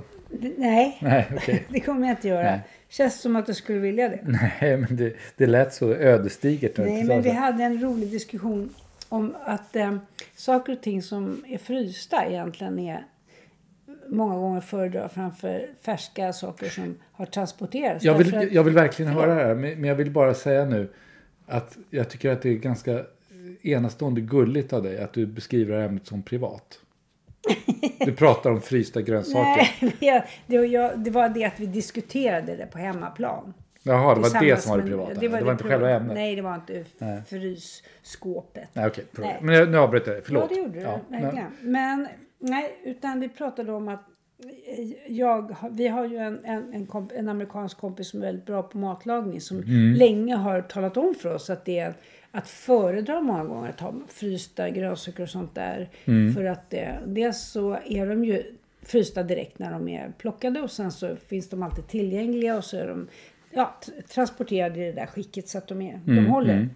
Nej, 0.57 0.97
Nej, 1.01 1.27
okej. 1.37 1.65
det 1.69 1.79
kommer 1.79 2.07
jag 2.07 2.17
inte 2.17 2.27
göra. 2.27 2.43
Nej. 2.43 2.59
Känns 2.89 3.21
som 3.21 3.35
att 3.35 3.45
du 3.45 3.53
skulle 3.53 3.79
vilja 3.79 4.09
det. 4.09 4.19
Nej, 4.61 4.77
men 4.77 4.95
det, 4.95 5.13
det 5.37 5.45
lät 5.47 5.73
så 5.73 5.93
ödesdigert. 5.93 6.77
Nej, 6.77 7.03
men 7.03 7.21
vi 7.21 7.29
hade 7.29 7.63
en 7.63 7.81
rolig 7.81 8.11
diskussion 8.11 8.73
om 9.09 9.35
att 9.45 9.75
eh, 9.75 9.97
saker 10.35 10.73
och 10.73 10.81
ting 10.81 11.01
som 11.01 11.43
är 11.47 11.57
frysta 11.57 12.25
egentligen 12.25 12.79
är 12.79 13.05
många 14.07 14.35
gånger 14.35 14.61
föredrar 14.61 15.07
framför 15.07 15.69
färska 15.81 16.33
saker 16.33 16.69
som 16.69 16.95
har 17.11 17.25
transporterats. 17.25 18.03
jag, 18.05 18.13
vill, 18.13 18.35
att- 18.35 18.51
jag 18.51 18.63
vill 18.63 18.73
verkligen 18.73 19.11
höra 19.11 19.35
det 19.35 19.43
här, 19.43 19.55
men 19.55 19.83
jag 19.83 19.95
vill 19.95 20.11
bara 20.11 20.33
säga 20.33 20.65
nu 20.65 20.89
att 21.47 21.77
jag 21.89 22.09
tycker 22.09 22.31
att 22.31 22.41
det 22.41 22.49
är 22.49 22.53
ganska 22.55 23.03
enastående 23.61 24.21
gulligt 24.21 24.73
av 24.73 24.83
dig 24.83 24.97
att 24.97 25.13
du 25.13 25.25
beskriver 25.25 25.77
det 25.77 25.83
ämnet 25.83 26.07
som 26.07 26.23
privat. 26.23 26.79
Du 28.05 28.11
pratar 28.15 28.51
om 28.51 28.61
frysta 28.61 29.01
grönsaker. 29.07 29.69
Nej, 29.81 29.95
jag- 29.99 30.23
det, 30.47 30.57
var 30.57 30.65
jag, 30.65 30.99
det 30.99 31.11
var 31.11 31.29
det 31.29 31.45
att 31.45 31.59
vi 31.59 31.65
diskuterade 31.65 32.55
det 32.55 32.65
på 32.65 32.77
hemmaplan. 32.77 33.53
Jaha, 33.83 34.15
det 34.15 34.21
var 34.21 34.41
det 34.41 34.61
som 34.61 34.69
var 34.71 34.77
det 34.77 34.83
privata. 34.87 35.13
Det 35.13 35.27
var, 35.27 35.37
inte 35.39 35.63
privat- 35.63 35.67
själva 35.71 35.89
ämnet. 35.89 36.13
Nej, 36.15 36.35
det 36.35 36.41
var 36.41 36.55
inte 36.55 36.85
Nej. 36.97 37.21
frysskåpet. 37.29 38.69
Nej, 38.73 38.87
okej. 38.87 39.05
Nej. 39.11 39.37
Men 39.41 39.55
jag, 39.55 39.71
nu 39.71 39.77
avbröt 39.77 40.07
jag 40.07 40.15
dig. 40.15 40.21
Förlåt. 40.25 40.43
Ja, 40.49 40.55
det 40.55 40.61
gjorde 40.61 40.73
du. 40.73 40.79
Ja, 40.79 40.99
men- 41.09 41.21
verkligen. 41.21 41.47
Men, 41.61 42.07
nej, 42.39 42.75
utan 42.83 43.19
vi 43.19 43.29
pratade 43.29 43.71
om 43.71 43.87
att 43.87 44.03
jag, 45.07 45.55
vi 45.71 45.87
har 45.87 46.05
ju 46.05 46.17
en, 46.17 46.45
en, 46.45 46.73
en, 46.73 46.85
komp, 46.85 47.11
en 47.11 47.29
amerikansk 47.29 47.77
kompis 47.77 48.09
som 48.09 48.21
är 48.21 48.25
väldigt 48.25 48.45
bra 48.45 48.63
på 48.63 48.77
matlagning 48.77 49.41
som 49.41 49.57
Mm. 49.57 49.93
länge 49.93 50.35
har 50.35 50.61
talat 50.61 50.97
om 50.97 51.15
för 51.21 51.33
oss 51.35 51.49
att 51.49 51.65
det 51.65 51.79
är 51.79 51.93
att 52.31 52.47
föredra 52.47 53.21
många 53.21 53.43
gånger 53.43 53.69
att 53.69 53.79
ha 53.79 53.93
frysta 54.07 54.69
grönsaker 54.69 55.23
och 55.23 55.29
sånt 55.29 55.55
där. 55.55 55.89
Mm. 56.05 56.33
För 56.33 56.45
att 56.45 56.69
det, 56.69 56.99
dels 57.05 57.41
så 57.41 57.77
är 57.85 58.07
de 58.07 58.25
ju 58.25 58.43
frysta 58.81 59.23
direkt 59.23 59.59
när 59.59 59.71
de 59.71 59.87
är 59.87 60.11
plockade 60.17 60.61
och 60.61 60.71
sen 60.71 60.91
så 60.91 61.15
finns 61.15 61.49
de 61.49 61.63
alltid 61.63 61.87
tillgängliga 61.87 62.57
och 62.57 62.63
så 62.63 62.77
är 62.77 62.87
de 62.87 63.07
ja, 63.51 63.79
transporterade 64.13 64.79
i 64.79 64.85
det 64.85 64.91
där 64.91 65.05
skicket 65.05 65.47
så 65.47 65.57
att 65.57 65.67
de, 65.67 65.81
är, 65.81 65.93
Mm, 65.93 66.15
de 66.15 66.25
håller. 66.25 66.69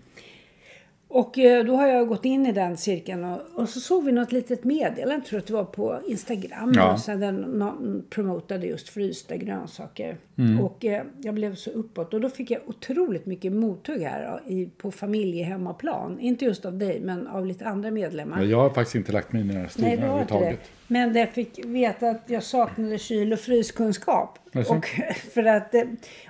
Och 1.16 1.40
eh, 1.40 1.66
då 1.66 1.76
har 1.76 1.88
jag 1.88 2.08
gått 2.08 2.26
in 2.26 2.46
i 2.46 2.52
den 2.52 2.78
cirkeln 2.78 3.24
och, 3.24 3.42
och 3.54 3.70
så 3.70 3.80
såg 3.80 4.06
vi 4.06 4.12
något 4.12 4.32
litet 4.32 4.64
meddelande, 4.64 5.26
tror 5.26 5.40
att 5.40 5.48
det 5.48 5.54
var 5.54 5.66
på 5.66 6.00
Instagram. 6.08 6.74
Ja. 6.76 6.94
Och 6.94 7.00
sen 7.00 7.20
den 7.20 7.36
någon 7.36 8.04
promotade 8.10 8.68
just 8.68 8.90
frysta 8.90 9.36
grönsaker. 9.36 10.18
Mm. 10.38 10.60
Och 10.60 10.86
eh, 10.86 11.04
jag 11.22 11.34
blev 11.34 11.56
så 11.56 11.70
uppåt. 11.70 12.14
Och 12.14 12.22
då 12.22 12.30
fick 12.30 12.52
jag 12.52 12.62
otroligt 12.68 13.26
mycket 13.26 13.54
mothugg 13.54 14.02
här 14.02 14.42
i, 14.48 14.70
på 14.78 14.92
familjehemmaplan. 14.92 16.20
Inte 16.20 16.46
just 16.46 16.66
av 16.66 16.78
dig, 16.78 17.00
men 17.00 17.28
av 17.28 17.46
lite 17.46 17.66
andra 17.66 17.92
medlemmar. 17.92 18.38
Men 18.38 18.50
Jag 18.50 18.60
har 18.60 18.70
faktiskt 18.70 18.96
inte 18.96 19.12
lagt 19.12 19.34
mig 19.34 19.42
i 19.42 19.48
den 19.48 19.58
här 19.58 19.68
stilen 19.68 20.04
överhuvudtaget. 20.04 20.60
Men 20.88 21.16
jag 21.16 21.30
fick 21.30 21.66
veta 21.66 22.10
att 22.10 22.24
jag 22.26 22.44
saknade 22.44 22.98
kyl 22.98 23.34
och 23.34 23.40
fryskunskap. 23.40 24.40
Och 24.54 24.86
för 25.34 25.46
att 25.46 25.76
eh, 25.76 25.84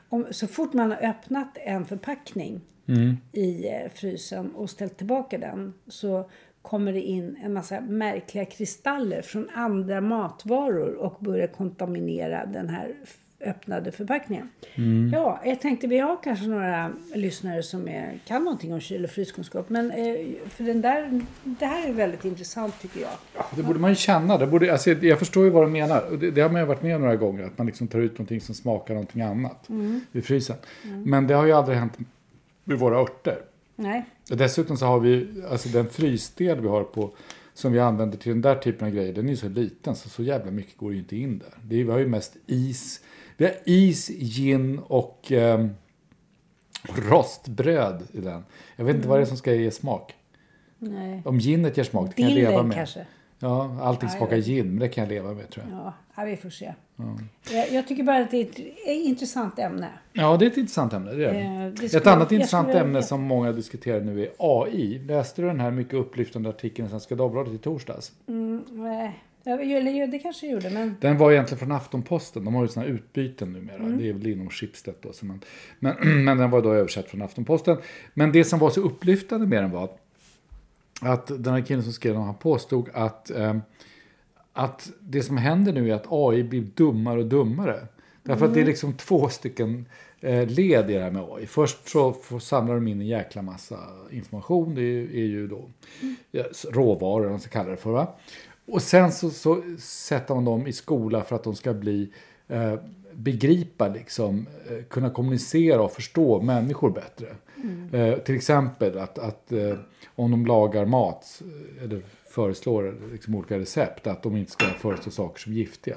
om, 0.10 0.26
så 0.32 0.48
fort 0.48 0.74
man 0.74 0.91
har 0.91 1.10
öppnat 1.10 1.58
en 1.63 1.86
förpackning 1.86 2.62
Mm. 2.88 3.17
i 3.32 3.67
eh, 3.67 3.91
frysen 3.93 4.52
och 4.56 4.69
ställt 4.69 4.98
tillbaka 4.98 5.38
den 5.38 5.74
så 5.88 6.30
kommer 6.62 6.93
det 6.93 7.02
in 7.02 7.38
en 7.43 7.54
massa 7.54 7.82
märkliga 7.82 8.45
kristaller 8.45 9.21
från 9.21 9.50
andra 9.54 10.02
matvaror 10.02 10.95
och 10.95 11.17
börjar 11.19 11.48
kontaminera 11.48 12.45
den 12.45 12.69
här 12.69 12.93
öppnade 13.41 13.91
förpackningen. 13.91 14.50
Mm. 14.76 15.12
Ja, 15.13 15.41
jag 15.45 15.62
tänkte 15.62 15.88
vi 15.88 16.00
har 16.00 16.17
kanske 16.24 16.45
några 16.45 16.91
lyssnare 17.15 17.63
som 17.63 17.88
är, 17.88 18.19
kan 18.28 18.43
någonting 18.43 18.74
om 18.74 18.80
kyl 18.80 19.04
och 19.04 19.10
fryskunskap. 19.10 19.69
Men 19.69 19.91
eh, 19.91 20.15
för 20.50 20.63
den 20.63 20.82
där, 20.82 21.21
det 21.43 21.65
här 21.65 21.89
är 21.89 21.93
väldigt 21.93 22.26
intressant 22.26 22.82
tycker 22.82 23.02
jag. 23.02 23.10
Ja, 23.38 23.45
det 23.56 23.63
borde 23.63 23.80
man 23.80 23.89
ju 23.89 23.95
känna. 23.95 24.38
Det 24.38 24.48
borde, 24.48 24.71
alltså, 24.71 24.89
jag 24.91 25.19
förstår 25.19 25.43
ju 25.43 25.50
vad 25.50 25.63
du 25.67 25.71
menar. 25.71 26.17
Det, 26.19 26.32
det 26.32 26.41
har 26.41 26.50
man 26.50 26.62
ju 26.62 26.67
varit 26.67 26.82
med 26.84 26.95
om 26.95 27.02
några 27.02 27.15
gånger. 27.15 27.43
Att 27.43 27.58
man 27.58 27.67
liksom 27.67 27.88
tar 27.88 28.00
ut 28.00 28.12
någonting 28.12 28.41
som 28.41 28.56
smakar 28.56 28.93
någonting 28.93 29.21
annat 29.21 29.69
Mm. 29.69 30.02
ur 30.13 30.21
frysen. 30.21 30.56
Men 31.06 31.28
det 31.28 31.34
har 31.34 31.45
ju 31.45 31.52
aldrig 31.52 31.78
hänt 31.78 31.98
med 32.65 32.80
våra 32.80 32.97
örter. 32.97 33.41
Nej, 33.75 34.06
Och 34.32 34.38
dessutom 34.38 34.78
så 34.78 34.86
har 34.86 34.99
vi, 34.99 35.43
alltså 35.49 35.69
den 35.69 35.89
frysdel 35.89 36.62
vi 36.62 36.67
har 36.67 36.84
på, 36.84 37.12
som 37.54 37.71
vi 37.71 37.80
använder 37.80 38.17
till 38.17 38.32
den 38.32 38.41
där 38.41 38.56
typen 38.56 38.88
av 38.88 38.93
grejer, 38.93 39.13
den 39.13 39.30
är 39.30 39.36
så 39.36 39.49
liten 39.49 39.95
så 39.95 40.10
så 40.10 40.23
jävla 40.23 40.51
mycket 40.51 40.78
går 40.78 40.93
ju 40.93 40.99
inte 40.99 41.15
in 41.17 41.39
där. 41.39 41.54
Det 41.63 41.75
är, 41.82 41.84
vi 41.84 41.91
har 41.91 41.99
ju 41.99 42.08
mest 42.08 42.38
is. 42.45 43.01
Vi 43.38 43.45
har 43.45 43.54
is, 43.65 44.08
gin 44.08 44.80
och 44.80 45.32
ehm, 45.32 45.69
rostbröd 47.10 48.04
i 48.12 48.19
den. 48.21 48.43
Jag 48.75 48.86
vet 48.86 48.95
inte 48.95 49.08
vad 49.08 49.19
det 49.19 49.23
är 49.23 49.25
som 49.25 49.38
ska 49.38 49.54
ge 49.54 49.71
smak. 49.71 50.13
nej. 50.80 51.21
Om 51.25 51.39
ginet 51.39 51.78
ger 51.78 51.84
smak, 51.84 52.08
det 52.15 52.21
kan 52.21 52.30
jag 52.32 52.36
leva 52.36 52.63
med. 52.63 52.75
kanske. 52.75 53.06
Ja, 53.39 53.78
allting 53.82 54.10
Ja, 54.12 54.17
smakar 54.17 54.38
gin, 54.38 54.67
men 54.69 54.80
det 54.80 54.88
kan 54.88 55.04
jag 55.04 55.10
leva 55.12 55.34
med 55.34 55.50
tror 55.50 55.65
jag. 55.69 55.78
Ja, 55.78 55.93
ja, 56.15 56.24
vi 56.24 56.38
får 56.38 56.50
se. 56.50 56.74
Jag, 57.52 57.71
jag 57.71 57.88
tycker 57.88 58.04
bara 58.04 58.17
att 58.17 58.32
det 58.32 58.38
är 58.38 58.45
ett 58.45 58.60
intressant 59.06 59.60
ämne. 59.60 59.89
Ja, 60.13 60.38
det 60.38 60.45
är 60.45 60.50
ett 60.50 60.58
intressant 60.58 60.93
ämne. 60.93 61.13
Det 61.13 61.26
är 61.26 61.34
det. 61.34 61.39
Eh, 61.39 61.74
det 61.74 61.86
Ett 61.86 61.91
skulle- 61.91 62.12
annat 62.15 62.32
intressant 62.32 62.67
skulle- 62.67 62.84
ämne 62.84 63.04
som 63.04 63.21
många 63.21 63.52
diskuterar 63.52 64.02
nu 64.02 64.21
är 64.24 64.30
AI. 64.38 65.00
Läste 65.08 65.41
du 65.41 65.48
den 65.48 65.60
här 65.60 65.71
mycket 65.71 65.93
upplyftande 65.93 66.50
artikeln 66.50 66.86
i 66.88 66.89
Svenska 66.89 67.15
Dagbladet 67.15 67.54
i 67.54 67.58
torsdags? 67.58 68.12
Mm, 68.28 68.63
nej. 68.71 69.19
Ja, 69.48 69.58
det 70.12 70.19
kanske 70.19 70.45
jag 70.45 70.54
gjorde, 70.54 70.69
men... 70.69 70.95
Den 71.02 71.17
var 71.17 71.32
egentligen 71.32 71.60
från 71.60 71.71
Aftonposten. 71.71 72.45
De 72.45 72.56
har 72.56 72.62
ju 72.62 72.67
sådana 72.67 72.89
utbyten 72.89 73.54
numera. 73.54 73.76
Mm. 73.76 73.98
Det 73.98 74.10
är 74.10 74.13
väl 74.13 74.28
inom 74.28 74.50
Schibsted 74.50 74.93
då. 75.02 75.13
Så 75.13 75.26
man, 75.26 75.41
men, 75.80 75.95
men 76.26 76.38
den 76.38 76.50
var 76.52 76.62
då 76.62 76.74
översatt 76.74 77.06
från 77.08 77.21
Aftonposten. 77.21 77.78
Men 78.13 78.32
det 78.32 78.43
som 78.43 78.60
var 78.60 78.69
så 78.69 78.82
upplyftande 78.82 79.48
med 79.48 79.63
den 79.63 79.71
var 79.71 79.84
att 79.84 79.98
den 81.27 81.53
här 81.53 81.62
killen 81.62 81.84
som 81.84 81.93
skrev 81.93 82.13
den, 82.13 82.23
han 82.23 82.36
påstod 82.36 82.89
att, 82.93 83.31
eh, 83.31 83.58
att 84.53 84.91
det 84.99 85.23
som 85.23 85.38
händer 85.38 85.73
nu 85.73 85.91
är 85.91 85.95
att 85.95 86.05
AI 86.10 86.43
blir 86.43 86.62
dummare 86.62 87.19
och 87.19 87.25
dummare. 87.25 87.88
Därför 88.23 88.45
att 88.45 88.53
det 88.53 88.62
är 88.62 88.65
liksom 88.65 88.93
två 88.93 89.29
stycken 89.29 89.86
eh, 90.19 90.47
led 90.47 90.89
i 90.89 90.93
det 90.93 90.99
här 91.03 91.12
med 91.12 91.23
AI. 91.29 91.45
Först 91.45 91.89
så 91.89 92.13
får, 92.13 92.39
samlar 92.39 92.75
de 92.75 92.88
in 92.88 93.01
en 93.01 93.08
jäkla 93.08 93.41
massa 93.41 93.79
information. 94.12 94.75
Det 94.75 94.81
är, 94.81 95.01
är 95.01 95.25
ju 95.25 95.47
då 95.47 95.69
ja, 96.31 96.43
råvaror, 96.71 97.29
man 97.29 97.39
ska 97.39 97.49
kalla 97.49 97.69
det 97.69 97.77
för. 97.77 97.91
Va? 97.91 98.15
Och 98.67 98.81
sen 98.81 99.12
så, 99.12 99.29
så 99.29 99.62
sätter 99.79 100.36
man 100.36 100.45
dem 100.45 100.67
i 100.67 100.73
skola 100.73 101.23
för 101.23 101.36
att 101.36 101.43
de 101.43 101.55
ska 101.55 101.73
bli 101.73 102.10
eh, 102.47 102.73
begripa, 103.15 103.88
liksom, 103.88 104.47
eh, 104.69 104.84
kunna 104.89 105.10
kommunicera 105.10 105.82
och 105.82 105.91
förstå 105.91 106.41
människor 106.41 106.89
bättre. 106.89 107.28
Eh, 107.93 108.17
till 108.17 108.36
exempel 108.36 108.97
att, 108.97 109.19
att 109.19 109.51
eh, 109.51 109.78
om 110.15 110.32
de 110.32 110.45
lagar 110.45 110.86
mat 110.86 111.41
eh, 111.41 111.84
eller 111.84 112.01
föreslår 112.30 112.95
liksom 113.12 113.36
olika 113.36 113.60
recept, 113.60 114.08
att 114.08 114.23
de 114.23 114.36
inte 114.38 114.51
ska 114.51 114.65
föreslå 114.65 115.12
saker 115.12 115.41
som 115.41 115.54
giftiga. 115.54 115.95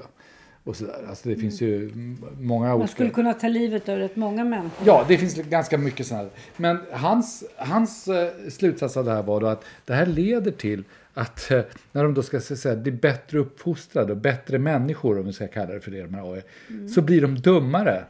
och 0.64 0.76
så 0.76 0.84
där. 0.84 1.06
Alltså 1.08 1.28
det 1.28 1.36
finns 1.36 1.60
ju 1.60 1.92
många 2.40 2.76
Man 2.76 2.88
skulle 2.88 3.10
kunna 3.10 3.34
ta 3.34 3.48
livet 3.48 3.88
av 3.88 3.96
rätt 3.96 4.16
många 4.16 4.44
människor. 4.44 4.86
Ja, 4.86 5.04
det 5.08 5.18
finns 5.18 5.34
ganska 5.34 5.78
mycket 5.78 6.06
sådana. 6.06 6.28
Men 6.56 6.78
hans, 6.92 7.44
hans 7.56 8.08
eh, 8.08 8.32
slutsats 8.48 8.96
av 8.96 9.04
det 9.04 9.10
här 9.10 9.22
var 9.22 9.40
då 9.40 9.46
att 9.46 9.64
det 9.84 9.94
här 9.94 10.06
leder 10.06 10.50
till 10.50 10.84
att 11.18 11.50
eh, 11.50 11.62
när 11.92 12.02
de 12.02 12.14
då 12.14 12.22
ska 12.22 12.40
säga, 12.40 12.76
bli 12.76 12.92
bättre 12.92 13.38
uppfostrade 13.38 14.12
och 14.12 14.18
bättre 14.18 14.58
människor, 14.58 15.18
om 15.18 15.26
vi 15.26 15.32
ska 15.32 15.48
kalla 15.48 15.74
det 15.74 15.80
för 15.80 15.90
det, 15.90 16.02
de 16.02 16.14
här 16.14 16.32
AI, 16.32 16.42
mm. 16.68 16.88
så 16.88 17.02
blir 17.02 17.22
de 17.22 17.34
dummare. 17.34 18.04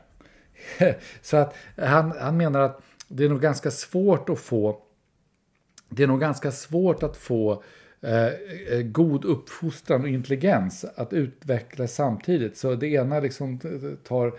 så 1.22 1.36
att 1.36 1.54
han, 1.76 2.12
han 2.20 2.36
menar 2.36 2.60
att 2.60 2.82
det 3.08 3.24
är 3.24 3.28
nog 3.28 3.40
ganska 3.40 3.70
svårt 3.70 4.28
att 4.28 4.38
få 4.38 4.82
det 5.88 6.02
är 6.02 6.06
nog 6.06 6.20
ganska 6.20 6.52
svårt 6.52 7.02
att 7.02 7.16
få 7.16 7.62
eh, 8.00 8.26
eh 8.26 8.82
god 8.82 9.24
uppfostran 9.24 10.02
och 10.02 10.08
intelligens 10.08 10.84
att 10.84 11.12
utveckla 11.12 11.86
samtidigt. 11.86 12.56
Så 12.56 12.74
det 12.74 12.86
ena 12.86 13.20
liksom 13.20 13.58
tar, 14.04 14.32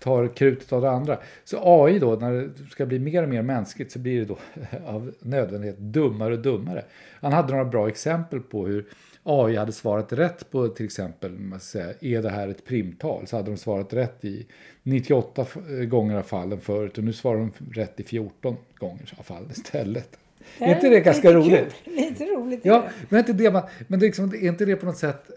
tar 0.00 0.36
krutet 0.36 0.72
av 0.72 0.82
det 0.82 0.90
andra. 0.90 1.18
Så 1.44 1.84
AI 1.84 1.98
då, 1.98 2.14
när 2.14 2.32
det 2.32 2.70
ska 2.70 2.86
bli 2.86 2.98
mer 2.98 3.22
och 3.22 3.28
mer 3.28 3.42
mänskligt 3.42 3.92
så 3.92 3.98
blir 3.98 4.18
det 4.20 4.24
då 4.24 4.38
av 4.86 5.14
nödvändighet 5.20 5.78
dummare 5.78 6.34
och 6.34 6.40
dummare. 6.40 6.84
Han 7.20 7.32
hade 7.32 7.52
några 7.52 7.64
bra 7.64 7.88
exempel 7.88 8.40
på 8.40 8.66
hur 8.66 8.86
AI 9.22 9.56
hade 9.56 9.72
svarat 9.72 10.12
rätt 10.12 10.50
på 10.50 10.68
till 10.68 10.86
exempel, 10.86 11.38
man 11.38 11.60
säga, 11.60 11.94
är 12.00 12.22
det 12.22 12.30
här 12.30 12.48
ett 12.48 12.64
primtal? 12.64 13.26
Så 13.26 13.36
hade 13.36 13.50
de 13.50 13.56
svarat 13.56 13.92
rätt 13.92 14.24
i 14.24 14.46
98 14.82 15.46
gånger 15.86 16.16
av 16.16 16.22
fallen 16.22 16.60
förut 16.60 16.98
och 16.98 17.04
nu 17.04 17.12
svarar 17.12 17.38
de 17.38 17.52
rätt 17.72 18.00
i 18.00 18.04
14 18.04 18.56
gånger 18.78 19.14
av 19.18 19.22
fallen 19.22 19.50
istället. 19.50 20.18
Det 20.58 20.64
är 20.64 20.74
inte 20.74 20.88
det 20.88 21.00
ganska 21.00 21.32
roligt? 21.32 21.74
Lite 21.84 22.24
roligt. 22.24 22.60
Ja, 22.62 22.88
men 23.08 23.18
inte 23.18 23.32
det, 23.32 23.64
men 23.86 24.00
liksom, 24.00 24.34
är 24.34 24.48
inte 24.48 24.64
det 24.64 24.76
på 24.76 24.86
något 24.86 24.96
sätt... 24.96 25.30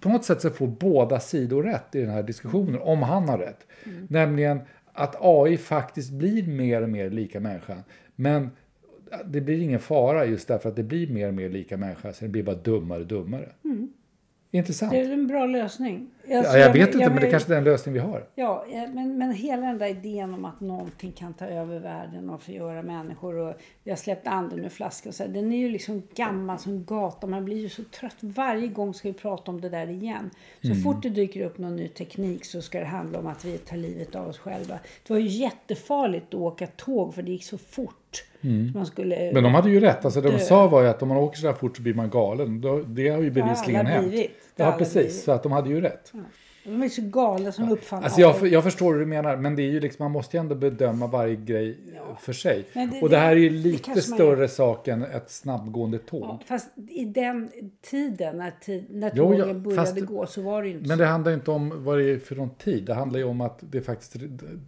På 0.00 0.08
något 0.08 0.24
sätt 0.24 0.40
så 0.40 0.50
får 0.50 0.66
båda 0.66 1.20
sidor 1.20 1.62
rätt 1.62 1.94
i 1.94 2.00
den 2.00 2.10
här 2.10 2.22
diskussionen, 2.22 2.80
om 2.80 3.02
han 3.02 3.28
har 3.28 3.38
rätt. 3.38 3.66
Mm. 3.84 4.06
Nämligen 4.10 4.60
att 4.92 5.16
AI 5.20 5.56
faktiskt 5.56 6.12
blir 6.12 6.46
mer 6.46 6.82
och 6.82 6.88
mer 6.88 7.10
lika 7.10 7.40
människan. 7.40 7.82
Men 8.16 8.50
det 9.24 9.40
blir 9.40 9.62
ingen 9.62 9.80
fara 9.80 10.24
just 10.24 10.48
därför 10.48 10.68
att 10.68 10.76
det 10.76 10.82
blir 10.82 11.12
mer 11.12 11.28
och 11.28 11.34
mer 11.34 11.48
lika 11.48 11.76
människa, 11.76 12.12
så 12.12 12.24
det 12.24 12.30
blir 12.30 12.42
bara 12.42 12.56
dummare 12.56 13.00
och 13.00 13.06
dummare. 13.06 13.48
Mm. 13.64 13.92
Intressant. 14.50 14.92
Det 14.92 15.00
är 15.00 15.12
en 15.12 15.26
bra 15.26 15.46
lösning. 15.46 16.10
Alltså, 16.30 16.52
ja, 16.52 16.58
jag, 16.58 16.72
vet 16.72 16.88
inte, 16.88 16.98
jag, 16.98 17.12
men 17.12 17.20
det 17.20 17.26
är 17.26 17.30
kanske 17.30 17.52
är 17.52 17.54
den 17.54 17.64
lösning 17.64 17.92
vi 17.92 18.00
har. 18.00 18.26
Ja, 18.34 18.64
men, 18.94 19.18
men 19.18 19.32
hela 19.32 19.66
den 19.66 19.78
där 19.78 19.86
idén 19.86 20.34
om 20.34 20.44
att 20.44 20.60
någonting 20.60 21.12
kan 21.12 21.34
ta 21.34 21.46
över 21.46 21.78
världen 21.78 22.30
och 22.30 22.42
förgöra 22.42 22.82
människor 22.82 23.36
och 23.36 23.54
vi 23.84 23.90
har 23.90 23.96
släppt 23.96 24.26
anden 24.26 24.64
ur 24.64 24.68
flaskan. 24.68 25.12
Så 25.12 25.26
den 25.26 25.52
är 25.52 25.56
ju 25.56 25.68
liksom 25.68 26.02
gammal 26.14 26.58
som 26.58 26.84
gatan. 26.84 27.30
Man 27.30 27.44
blir 27.44 27.56
ju 27.56 27.68
så 27.68 27.82
trött. 27.84 28.16
Varje 28.20 28.68
gång 28.68 28.94
ska 28.94 29.08
vi 29.08 29.14
prata 29.14 29.50
om 29.50 29.60
det 29.60 29.68
där 29.68 29.90
igen. 29.90 30.30
Så 30.60 30.66
mm. 30.66 30.82
fort 30.82 31.02
det 31.02 31.08
dyker 31.08 31.46
upp 31.46 31.58
någon 31.58 31.76
ny 31.76 31.88
teknik 31.88 32.44
så 32.44 32.62
ska 32.62 32.78
det 32.80 32.86
handla 32.86 33.18
om 33.18 33.26
att 33.26 33.44
vi 33.44 33.58
tar 33.58 33.76
livet 33.76 34.14
av 34.14 34.28
oss 34.28 34.38
själva. 34.38 34.78
Det 35.06 35.12
var 35.12 35.20
ju 35.20 35.28
jättefarligt 35.28 36.26
att 36.28 36.34
åka 36.34 36.66
tåg 36.66 37.14
för 37.14 37.22
det 37.22 37.32
gick 37.32 37.44
så 37.44 37.58
fort. 37.58 38.24
Mm. 38.40 38.72
Man 38.74 38.86
skulle 38.86 39.32
men 39.32 39.42
de 39.42 39.54
hade 39.54 39.70
ju 39.70 39.80
rätt. 39.80 40.04
Alltså, 40.04 40.20
det 40.20 40.30
de 40.30 40.38
sa 40.38 40.66
var 40.66 40.82
ju 40.82 40.88
att 40.88 41.02
om 41.02 41.08
man 41.08 41.16
åker 41.16 41.38
så 41.38 41.46
där 41.46 41.52
fort 41.52 41.76
så 41.76 41.82
blir 41.82 41.94
man 41.94 42.10
galen. 42.10 42.60
Det 42.86 43.08
har 43.08 43.22
ju 43.22 43.30
bevisligen 43.30 43.86
ja, 43.86 43.92
hänt. 43.92 44.14
Ja, 44.56 44.74
precis. 44.78 45.24
Så 45.24 45.32
att 45.32 45.42
de 45.42 45.52
hade 45.52 45.68
ju 45.68 45.80
rätt. 45.80 46.10
Ja. 46.14 46.20
De 46.64 46.82
är 46.82 46.88
så 46.88 47.02
galna 47.02 47.52
som 47.52 47.64
ja. 47.64 47.70
uppfann 47.70 48.04
alltså 48.04 48.20
jag, 48.20 48.46
jag 48.46 48.64
förstår 48.64 48.92
hur 48.92 49.00
du 49.00 49.06
menar, 49.06 49.36
men 49.36 49.56
det 49.56 49.62
är 49.62 49.70
ju 49.70 49.80
liksom, 49.80 50.04
man 50.04 50.12
måste 50.12 50.36
ju 50.36 50.40
ändå 50.40 50.54
bedöma 50.54 51.06
varje 51.06 51.36
grej 51.36 51.78
ja. 51.94 52.16
för 52.20 52.32
sig. 52.32 52.64
Det, 52.72 53.02
och 53.02 53.10
det 53.10 53.16
här 53.16 53.30
är 53.30 53.36
ju 53.36 53.50
lite 53.50 54.02
större 54.02 54.48
sak 54.48 54.88
än 54.88 55.02
ett 55.02 55.30
snabbgående 55.30 55.98
tåg. 55.98 56.22
Ja, 56.22 56.40
fast 56.46 56.70
i 56.90 57.04
den 57.04 57.50
tiden, 57.80 58.36
när, 58.36 58.50
tid, 58.60 58.86
när 58.90 59.10
tågen 59.10 59.38
jo, 59.38 59.46
ja, 59.46 59.54
började 59.54 59.86
fast, 59.86 60.00
gå, 60.00 60.26
så 60.26 60.42
var 60.42 60.62
det 60.62 60.68
ju 60.68 60.74
inte 60.74 60.88
Men 60.88 60.98
det 60.98 61.06
handlar 61.06 61.32
inte 61.32 61.50
om 61.50 61.84
vad 61.84 61.98
det 61.98 62.10
är 62.10 62.18
för 62.18 62.36
någon 62.36 62.50
tid. 62.50 62.84
Det 62.84 62.94
handlar 62.94 63.18
ju 63.18 63.24
om 63.24 63.40
att 63.40 63.58
det 63.60 63.80
faktiskt 63.80 64.16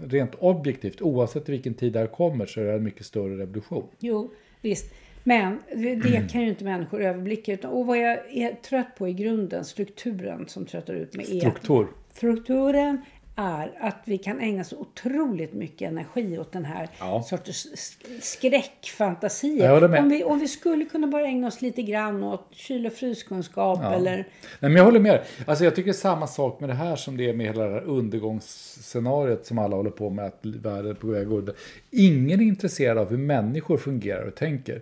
rent 0.04 0.34
objektivt, 0.34 1.02
oavsett 1.02 1.48
vilken 1.48 1.74
tid 1.74 1.92
det 1.92 1.98
här 1.98 2.06
kommer, 2.06 2.46
så 2.46 2.60
är 2.60 2.64
det 2.64 2.72
en 2.72 2.84
mycket 2.84 3.06
större 3.06 3.38
revolution. 3.38 3.86
Jo, 3.98 4.30
visst. 4.60 4.92
Men 5.24 5.58
det 6.02 6.32
kan 6.32 6.40
ju 6.40 6.48
inte 6.48 6.64
människor 6.64 7.02
överblicka. 7.02 7.52
Utan, 7.52 7.70
och 7.70 7.86
vad 7.86 7.98
jag 7.98 8.18
är 8.30 8.54
trött 8.54 8.94
på 8.98 9.08
i 9.08 9.12
grunden, 9.12 9.64
strukturen 9.64 10.48
som 10.48 10.66
tröttar 10.66 10.94
ut 10.94 11.16
mig. 11.16 11.26
Struktur. 11.40 11.86
strukturen 12.12 12.98
är 13.36 13.72
att 13.80 14.02
vi 14.04 14.18
kan 14.18 14.40
ägna 14.40 14.64
så 14.64 14.76
otroligt 14.76 15.52
mycket 15.52 15.88
energi 15.88 16.38
åt 16.38 16.52
den 16.52 16.64
här 16.64 16.88
ja. 16.98 17.22
sortens 17.22 17.96
skräckfantasier. 18.20 19.98
Om 19.98 20.08
vi, 20.08 20.24
om 20.24 20.38
vi 20.38 20.48
skulle 20.48 20.84
kunna 20.84 21.06
bara 21.06 21.26
ägna 21.26 21.46
oss 21.46 21.62
lite 21.62 21.82
grann 21.82 22.22
åt 22.22 22.48
kyl 22.50 22.86
och 22.86 22.92
fryskunskap 22.92 23.78
ja. 23.82 23.94
eller... 23.94 24.16
Nej, 24.16 24.26
men 24.60 24.76
jag 24.76 24.84
håller 24.84 25.00
med 25.00 25.22
alltså 25.46 25.64
Jag 25.64 25.76
tycker 25.76 25.92
samma 25.92 26.26
sak 26.26 26.60
med 26.60 26.68
det 26.68 26.74
här 26.74 26.96
som 26.96 27.16
det 27.16 27.28
är 27.28 27.34
med 27.34 27.46
hela 27.46 27.64
det 27.64 27.72
här 27.72 27.84
undergångsscenariot 27.84 29.46
som 29.46 29.58
alla 29.58 29.76
håller 29.76 29.90
på 29.90 30.10
med, 30.10 30.26
att 30.26 30.38
världen 30.42 30.90
är 30.90 30.94
på 30.94 31.06
väg 31.06 31.32
att 31.32 31.56
Ingen 31.90 32.40
är 32.40 32.44
intresserad 32.44 32.98
av 32.98 33.10
hur 33.10 33.18
människor 33.18 33.76
fungerar 33.76 34.26
och 34.26 34.34
tänker. 34.34 34.80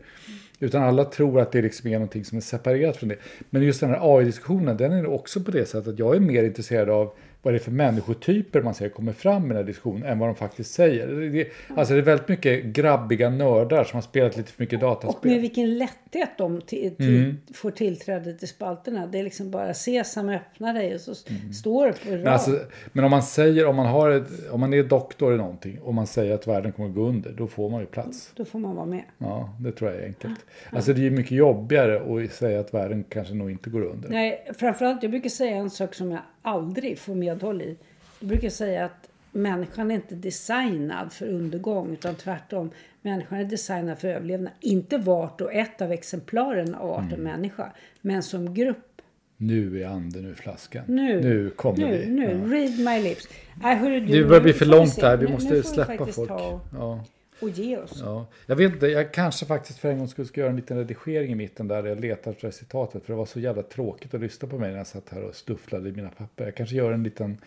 Utan 0.58 0.82
alla 0.82 1.04
tror 1.04 1.40
att 1.40 1.52
det 1.52 1.62
liksom 1.62 1.90
är 1.90 1.92
någonting 1.92 2.24
som 2.24 2.38
är 2.38 2.42
separerat 2.42 2.96
från 2.96 3.08
det. 3.08 3.16
Men 3.50 3.62
just 3.62 3.80
den 3.80 3.90
här 3.90 4.18
AI-diskussionen, 4.18 4.76
den 4.76 4.92
är 4.92 5.06
också 5.06 5.40
på 5.40 5.50
det 5.50 5.66
sättet 5.66 5.88
att 5.88 5.98
jag 5.98 6.16
är 6.16 6.20
mer 6.20 6.44
intresserad 6.44 6.90
av 6.90 7.12
vad 7.42 7.54
det 7.54 7.58
är 7.58 7.60
för 7.60 7.70
människotyper 7.70 8.62
man 8.62 8.74
ser 8.74 8.88
kommer 8.88 9.12
fram 9.12 9.44
i 9.44 9.48
den 9.48 9.56
här 9.56 9.64
diskussionen 9.64 10.02
än 10.02 10.18
vad 10.18 10.28
de 10.28 10.34
faktiskt 10.34 10.74
säger. 10.74 11.06
Det, 11.06 11.48
alltså 11.76 11.94
det 11.94 12.00
är 12.00 12.04
väldigt 12.04 12.28
mycket 12.28 12.64
grabbiga 12.64 13.30
nördar 13.30 13.84
som 13.84 13.96
har 13.96 14.02
spelat 14.02 14.36
lite 14.36 14.52
för 14.52 14.62
mycket 14.62 14.80
dataspel. 14.80 15.18
Och 15.18 15.26
med 15.26 15.40
vilken 15.40 15.78
lätthet 15.78 16.30
de 16.38 16.60
till, 16.60 16.94
mm. 16.98 17.36
får 17.54 17.70
tillträde 17.70 18.34
till 18.34 18.48
spalterna. 18.48 19.06
Det 19.06 19.18
är 19.18 19.24
liksom 19.24 19.50
bara 19.50 19.74
sesam, 19.74 20.28
öppna 20.28 20.72
dig 20.72 20.94
och 20.94 21.00
så 21.00 21.14
mm. 21.28 21.52
står 21.52 21.86
det 21.86 21.92
på 22.04 22.10
rad. 22.10 22.18
Men, 22.18 22.32
alltså, 22.32 22.58
men 22.92 23.04
om 23.04 23.10
man 23.10 23.22
säger, 23.22 23.66
om 23.66 23.76
man, 23.76 23.86
har 23.86 24.10
ett, 24.10 24.50
om 24.50 24.60
man 24.60 24.74
är 24.74 24.82
doktor 24.82 25.34
i 25.34 25.36
någonting 25.36 25.78
och 25.80 25.94
man 25.94 26.06
säger 26.06 26.34
att 26.34 26.46
världen 26.46 26.72
kommer 26.72 26.88
gå 26.88 27.02
under, 27.02 27.32
då 27.32 27.46
får 27.46 27.70
man 27.70 27.80
ju 27.80 27.86
plats. 27.86 28.32
Då 28.36 28.44
får 28.44 28.58
man 28.58 28.76
vara 28.76 28.86
med. 28.86 29.02
Ja, 29.18 29.56
det 29.60 29.72
tror 29.72 29.90
jag 29.90 30.00
är 30.00 30.06
enkelt. 30.06 30.40
Ja. 30.70 30.76
Alltså 30.76 30.92
det 30.92 31.00
är 31.00 31.04
ju 31.04 31.10
mycket 31.10 31.32
jobbigare 31.32 32.24
att 32.24 32.32
säga 32.32 32.60
att 32.60 32.74
världen 32.74 33.04
kanske 33.08 33.34
nog 33.34 33.50
inte 33.50 33.70
går 33.70 33.82
under. 33.82 34.08
Nej, 34.08 34.46
framförallt, 34.58 35.02
jag 35.02 35.10
brukar 35.10 35.30
säga 35.30 35.56
en 35.56 35.70
sak 35.70 35.94
som 35.94 36.10
jag 36.10 36.20
aldrig 36.42 36.98
får 36.98 37.14
medhåll 37.14 37.62
i. 37.62 37.76
Jag 38.20 38.28
brukar 38.28 38.48
säga 38.48 38.84
att 38.84 39.08
människan 39.32 39.90
är 39.90 39.94
inte 39.94 40.14
designad 40.14 41.12
för 41.12 41.26
undergång 41.26 41.92
utan 41.92 42.14
tvärtom. 42.14 42.70
Människan 43.02 43.38
är 43.38 43.44
designad 43.44 43.98
för 43.98 44.08
överlevnad. 44.08 44.52
Inte 44.60 44.98
vart 44.98 45.40
och 45.40 45.52
ett 45.52 45.82
av 45.82 45.92
exemplaren 45.92 46.74
av 46.74 46.90
arten 46.90 47.12
mm. 47.12 47.22
människa, 47.22 47.72
men 48.00 48.22
som 48.22 48.54
grupp. 48.54 48.88
Nu 49.36 49.82
är 49.82 49.86
anden 49.86 50.24
ur 50.24 50.34
flaskan. 50.34 50.84
Nu, 50.86 51.20
nu 51.20 51.50
kommer 51.50 51.78
nu, 51.78 51.98
vi. 51.98 52.06
Nu, 52.06 52.24
ja. 52.24 52.56
read 52.56 52.78
my 52.78 53.08
lips. 53.08 53.28
Äh, 53.64 53.68
hörru, 53.68 54.00
du, 54.00 54.22
det 54.22 54.28
börjar 54.28 54.42
bli 54.42 54.52
för 54.52 54.66
långt 54.66 55.02
här. 55.02 55.16
Vi 55.16 55.28
måste 55.28 55.54
nu, 55.54 55.62
släppa 55.62 56.06
folk. 56.06 56.28
Ta 56.28 56.60
ja. 56.72 57.04
Och 57.42 57.48
ge 57.48 57.76
oss. 57.76 58.00
Ja. 58.04 58.26
Jag 58.46 58.56
vet 58.56 58.72
inte, 58.72 58.86
jag 58.86 59.12
kanske 59.12 59.46
faktiskt 59.46 59.78
för 59.78 59.90
en 59.90 59.98
gång 59.98 60.08
skulle 60.08 60.28
göra 60.34 60.50
en 60.50 60.56
liten 60.56 60.76
redigering 60.76 61.32
i 61.32 61.34
mitten 61.34 61.68
där 61.68 61.84
jag 61.84 62.00
letar 62.00 62.30
efter 62.30 62.50
citatet. 62.50 63.04
För 63.04 63.12
det 63.12 63.16
var 63.16 63.26
så 63.26 63.40
jävla 63.40 63.62
tråkigt 63.62 64.14
att 64.14 64.20
lyssna 64.20 64.48
på 64.48 64.58
mig 64.58 64.70
när 64.70 64.78
jag 64.78 64.86
satt 64.86 65.08
här 65.08 65.22
och 65.22 65.34
stufflade 65.34 65.88
i 65.88 65.92
mina 65.92 66.10
papper. 66.10 66.44
Jag 66.44 66.54
kanske 66.54 66.76
gör 66.76 66.92
en 66.92 67.02
liten 67.02 67.38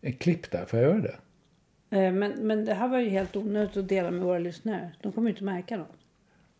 en 0.00 0.12
klipp 0.12 0.50
där. 0.50 0.64
Får 0.64 0.78
jag 0.78 0.90
göra 0.90 1.00
det? 1.00 1.16
Eh, 1.96 2.12
men, 2.12 2.32
men 2.40 2.64
det 2.64 2.74
här 2.74 2.88
var 2.88 2.98
ju 2.98 3.08
helt 3.08 3.36
onödigt 3.36 3.76
att 3.76 3.88
dela 3.88 4.10
med 4.10 4.22
våra 4.22 4.38
lyssnare. 4.38 4.90
De 5.02 5.12
kommer 5.12 5.28
ju 5.28 5.32
inte 5.34 5.44
märka 5.44 5.76
något. 5.76 5.96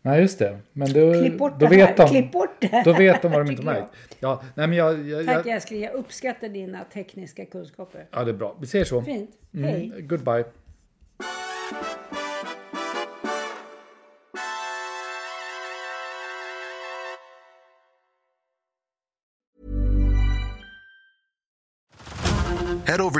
Nej, 0.01 0.21
just 0.21 0.39
det. 0.39 0.59
Men 0.73 0.93
då, 0.93 1.13
Klipp 1.13 1.37
bort 1.37 1.59
då 1.59 1.65
det 1.65 1.75
vet 1.75 1.89
här. 1.89 1.97
de. 1.97 2.07
Klipp 2.07 2.31
bort 2.31 2.55
det 2.59 2.81
Då 2.85 2.93
vet 2.93 3.21
de 3.21 3.31
vad 3.31 3.45
de 3.45 3.51
inte 3.51 3.63
märkt. 3.63 3.87
Ja, 4.19 4.43
nej, 4.55 4.67
men 4.67 4.77
jag, 4.77 5.07
jag, 5.09 5.25
Tack 5.25 5.45
jag, 5.45 5.55
älskling. 5.55 5.81
Jag 5.81 5.93
uppskattar 5.93 6.49
dina 6.49 6.83
tekniska 6.83 7.45
kunskaper. 7.45 8.05
Ja, 8.11 8.23
det 8.23 8.31
är 8.31 8.35
bra. 8.35 8.55
Vi 8.59 8.67
säger 8.67 8.85
så. 8.85 9.01
Fint. 9.01 9.31
Mm. 9.53 9.69
Hej. 9.69 10.01
Goodbye. 10.01 10.43